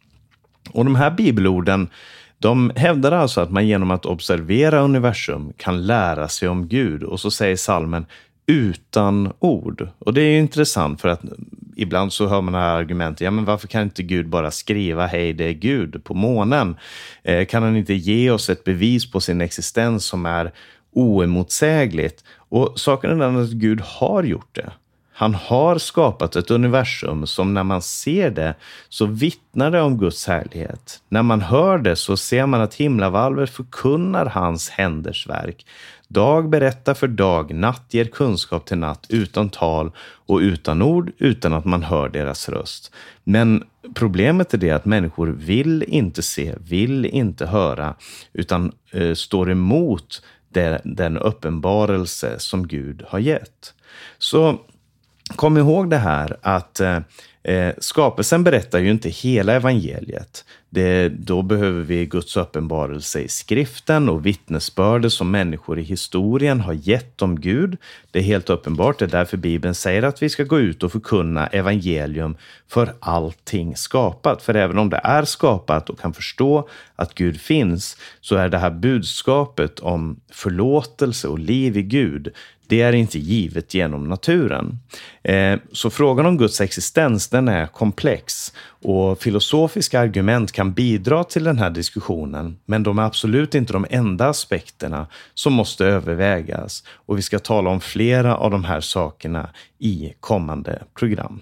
Och 0.71 0.85
de 0.85 0.95
här 0.95 1.11
bibelorden 1.11 1.89
de 2.39 2.71
hävdar 2.75 3.11
alltså 3.11 3.41
att 3.41 3.51
man 3.51 3.67
genom 3.67 3.91
att 3.91 4.05
observera 4.05 4.79
universum 4.79 5.53
kan 5.57 5.85
lära 5.85 6.27
sig 6.27 6.49
om 6.49 6.67
Gud. 6.67 7.03
Och 7.03 7.19
så 7.19 7.31
säger 7.31 7.55
salmen 7.55 8.05
utan 8.45 9.33
ord. 9.39 9.87
Och 9.99 10.13
det 10.13 10.21
är 10.21 10.39
intressant 10.39 11.01
för 11.01 11.09
att 11.09 11.21
ibland 11.75 12.13
så 12.13 12.27
hör 12.27 12.41
man 12.41 12.53
det 12.53 12.59
här 12.59 12.75
argumentet, 12.75 13.21
ja 13.21 13.31
men 13.31 13.45
varför 13.45 13.67
kan 13.67 13.81
inte 13.81 14.03
Gud 14.03 14.29
bara 14.29 14.51
skriva 14.51 15.05
hej 15.05 15.33
det 15.33 15.43
är 15.43 15.53
Gud 15.53 16.03
på 16.03 16.13
månen? 16.13 16.77
Eh, 17.23 17.45
kan 17.45 17.63
han 17.63 17.75
inte 17.75 17.93
ge 17.93 18.31
oss 18.31 18.49
ett 18.49 18.63
bevis 18.63 19.11
på 19.11 19.21
sin 19.21 19.41
existens 19.41 20.05
som 20.05 20.25
är 20.25 20.51
oemotsägligt? 20.91 22.23
Och 22.37 22.79
saken 22.79 23.11
är 23.11 23.15
den 23.15 23.43
att 23.43 23.49
Gud 23.49 23.81
har 23.81 24.23
gjort 24.23 24.55
det. 24.55 24.71
Han 25.19 25.35
har 25.35 25.77
skapat 25.77 26.35
ett 26.35 26.51
universum 26.51 27.27
som 27.27 27.53
när 27.53 27.63
man 27.63 27.81
ser 27.81 28.31
det 28.31 28.55
så 28.89 29.05
vittnar 29.05 29.71
det 29.71 29.81
om 29.81 29.97
Guds 29.97 30.27
härlighet. 30.27 31.01
När 31.09 31.23
man 31.23 31.41
hör 31.41 31.77
det 31.77 31.95
så 31.95 32.17
ser 32.17 32.45
man 32.45 32.61
att 32.61 32.73
himlavalvet 32.73 33.49
förkunnar 33.49 34.25
hans 34.25 34.69
händers 34.69 35.27
verk. 35.27 35.65
Dag 36.07 36.49
berättar 36.49 36.93
för 36.93 37.07
dag, 37.07 37.53
natt 37.53 37.85
ger 37.89 38.05
kunskap 38.05 38.65
till 38.65 38.77
natt 38.77 39.05
utan 39.09 39.49
tal 39.49 39.91
och 39.99 40.37
utan 40.37 40.81
ord, 40.81 41.11
utan 41.17 41.53
att 41.53 41.65
man 41.65 41.83
hör 41.83 42.09
deras 42.09 42.49
röst. 42.49 42.91
Men 43.23 43.63
problemet 43.95 44.53
är 44.53 44.57
det 44.57 44.71
att 44.71 44.85
människor 44.85 45.27
vill 45.27 45.83
inte 45.87 46.21
se, 46.21 46.55
vill 46.69 47.05
inte 47.05 47.45
höra, 47.45 47.95
utan 48.33 48.71
eh, 48.91 49.13
står 49.13 49.51
emot 49.51 50.21
det, 50.53 50.81
den 50.83 51.17
uppenbarelse 51.17 52.39
som 52.39 52.67
Gud 52.67 53.03
har 53.07 53.19
gett. 53.19 53.73
Så 54.17 54.59
kom 55.35 55.57
ihåg 55.57 55.89
det 55.89 55.97
här 55.97 56.37
att 56.41 56.79
eh, 56.79 56.99
eh, 57.43 57.73
skapelsen 57.77 58.43
berättar 58.43 58.79
ju 58.79 58.91
inte 58.91 59.09
hela 59.09 59.53
evangeliet. 59.53 60.45
Det, 60.69 61.09
då 61.09 61.41
behöver 61.41 61.81
vi 61.81 62.05
Guds 62.05 62.37
uppenbarelse 62.37 63.19
i 63.19 63.27
skriften 63.27 64.09
och 64.09 64.25
vittnesbördet 64.25 65.13
som 65.13 65.31
människor 65.31 65.79
i 65.79 65.81
historien 65.81 66.61
har 66.61 66.73
gett 66.73 67.21
om 67.21 67.39
Gud. 67.39 67.77
Det 68.11 68.19
är 68.19 68.23
helt 68.23 68.49
uppenbart, 68.49 68.99
det 68.99 69.05
är 69.05 69.09
därför 69.09 69.37
Bibeln 69.37 69.75
säger 69.75 70.03
att 70.03 70.21
vi 70.21 70.29
ska 70.29 70.43
gå 70.43 70.59
ut 70.59 70.83
och 70.83 70.91
förkunna 70.91 71.47
evangelium 71.47 72.37
för 72.67 72.93
allting 72.99 73.75
skapat. 73.75 74.41
För 74.41 74.53
även 74.53 74.77
om 74.77 74.89
det 74.89 75.01
är 75.03 75.25
skapat 75.25 75.89
och 75.89 75.99
kan 75.99 76.13
förstå 76.13 76.69
att 76.95 77.13
Gud 77.13 77.41
finns, 77.41 77.97
så 78.21 78.35
är 78.35 78.49
det 78.49 78.57
här 78.57 78.71
budskapet 78.71 79.79
om 79.79 80.19
förlåtelse 80.31 81.27
och 81.27 81.39
liv 81.39 81.77
i 81.77 81.83
Gud, 81.83 82.33
det 82.69 82.81
är 82.81 82.93
inte 82.93 83.19
givet 83.19 83.73
genom 83.73 84.09
naturen. 84.09 84.79
Eh, 85.23 85.59
så 85.71 85.89
frågan 85.89 86.25
om 86.25 86.37
Guds 86.37 86.61
existens, 86.61 87.27
den 87.27 87.47
är 87.47 87.67
komplex 87.67 88.53
och 88.81 89.21
filosofiska 89.21 89.99
argument 89.99 90.51
kan 90.59 90.73
bidra 90.73 91.23
till 91.23 91.43
den 91.43 91.57
här 91.57 91.69
diskussionen, 91.69 92.57
men 92.65 92.83
de 92.83 92.99
är 92.99 93.03
absolut 93.03 93.55
inte 93.55 93.73
de 93.73 93.85
enda 93.89 94.29
aspekterna 94.29 95.07
som 95.33 95.53
måste 95.53 95.85
övervägas. 95.85 96.83
Och 96.87 97.17
vi 97.17 97.21
ska 97.21 97.39
tala 97.39 97.69
om 97.69 97.81
flera 97.81 98.37
av 98.37 98.51
de 98.51 98.63
här 98.63 98.81
sakerna 98.81 99.49
i 99.77 100.13
kommande 100.19 100.83
program. 100.99 101.41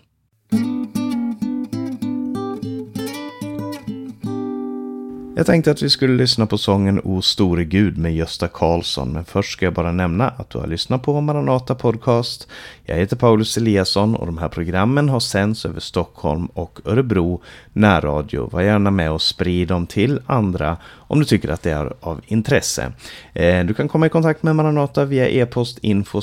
Jag 5.38 5.46
tänkte 5.46 5.72
att 5.72 5.82
vi 5.82 5.90
skulle 5.90 6.14
lyssna 6.14 6.46
på 6.46 6.58
sången 6.58 7.02
O 7.04 7.22
store 7.22 7.64
Gud 7.64 7.98
med 7.98 8.16
Gösta 8.16 8.48
Karlsson. 8.48 9.14
Men 9.14 9.26
först 9.26 9.54
ska 9.54 9.66
jag 9.66 9.74
bara 9.74 9.92
nämna 9.92 10.30
att 10.30 10.50
du 10.50 10.58
har 10.58 10.68
lyssnat 10.68 11.04
på 11.04 11.22
Maranata 11.22 11.76
Podcast. 11.76 12.48
Jag 12.86 12.96
heter 12.96 13.16
Paulus 13.16 13.58
Eliasson 13.58 14.16
och 14.16 14.26
de 14.26 14.38
här 14.38 14.50
programmen 14.50 15.10
har 15.10 15.20
sänds 15.20 15.66
över 15.66 15.80
Stockholm 15.80 16.46
och 16.46 16.80
Örebro 16.86 17.42
närradio. 17.74 18.50
Var 18.52 18.62
gärna 18.62 18.92
med 18.92 19.12
och 19.12 19.22
sprid 19.22 19.68
dem 19.68 19.88
till 19.88 20.20
andra 20.26 20.78
om 20.94 21.20
du 21.20 21.26
tycker 21.26 21.50
att 21.50 21.64
det 21.64 21.72
är 21.72 21.94
av 22.00 22.22
intresse. 22.28 22.92
Eh, 23.34 23.66
du 23.66 23.74
kan 23.74 23.90
komma 23.90 24.06
i 24.06 24.10
kontakt 24.10 24.44
med 24.44 24.56
Maranata 24.56 25.06
via 25.06 25.30
e-post 25.30 25.78
info 25.82 26.22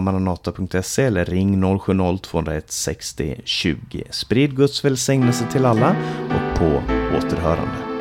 maranata.se 0.00 1.02
eller 1.02 1.24
ring 1.24 1.64
070-201 1.64 2.62
60 2.66 3.40
20. 3.44 4.04
Sprid 4.10 4.56
Guds 4.56 4.84
välsignelse 4.84 5.44
till 5.52 5.64
alla 5.64 5.96
och 6.28 6.58
på 6.58 6.82
återhörande. 7.16 7.95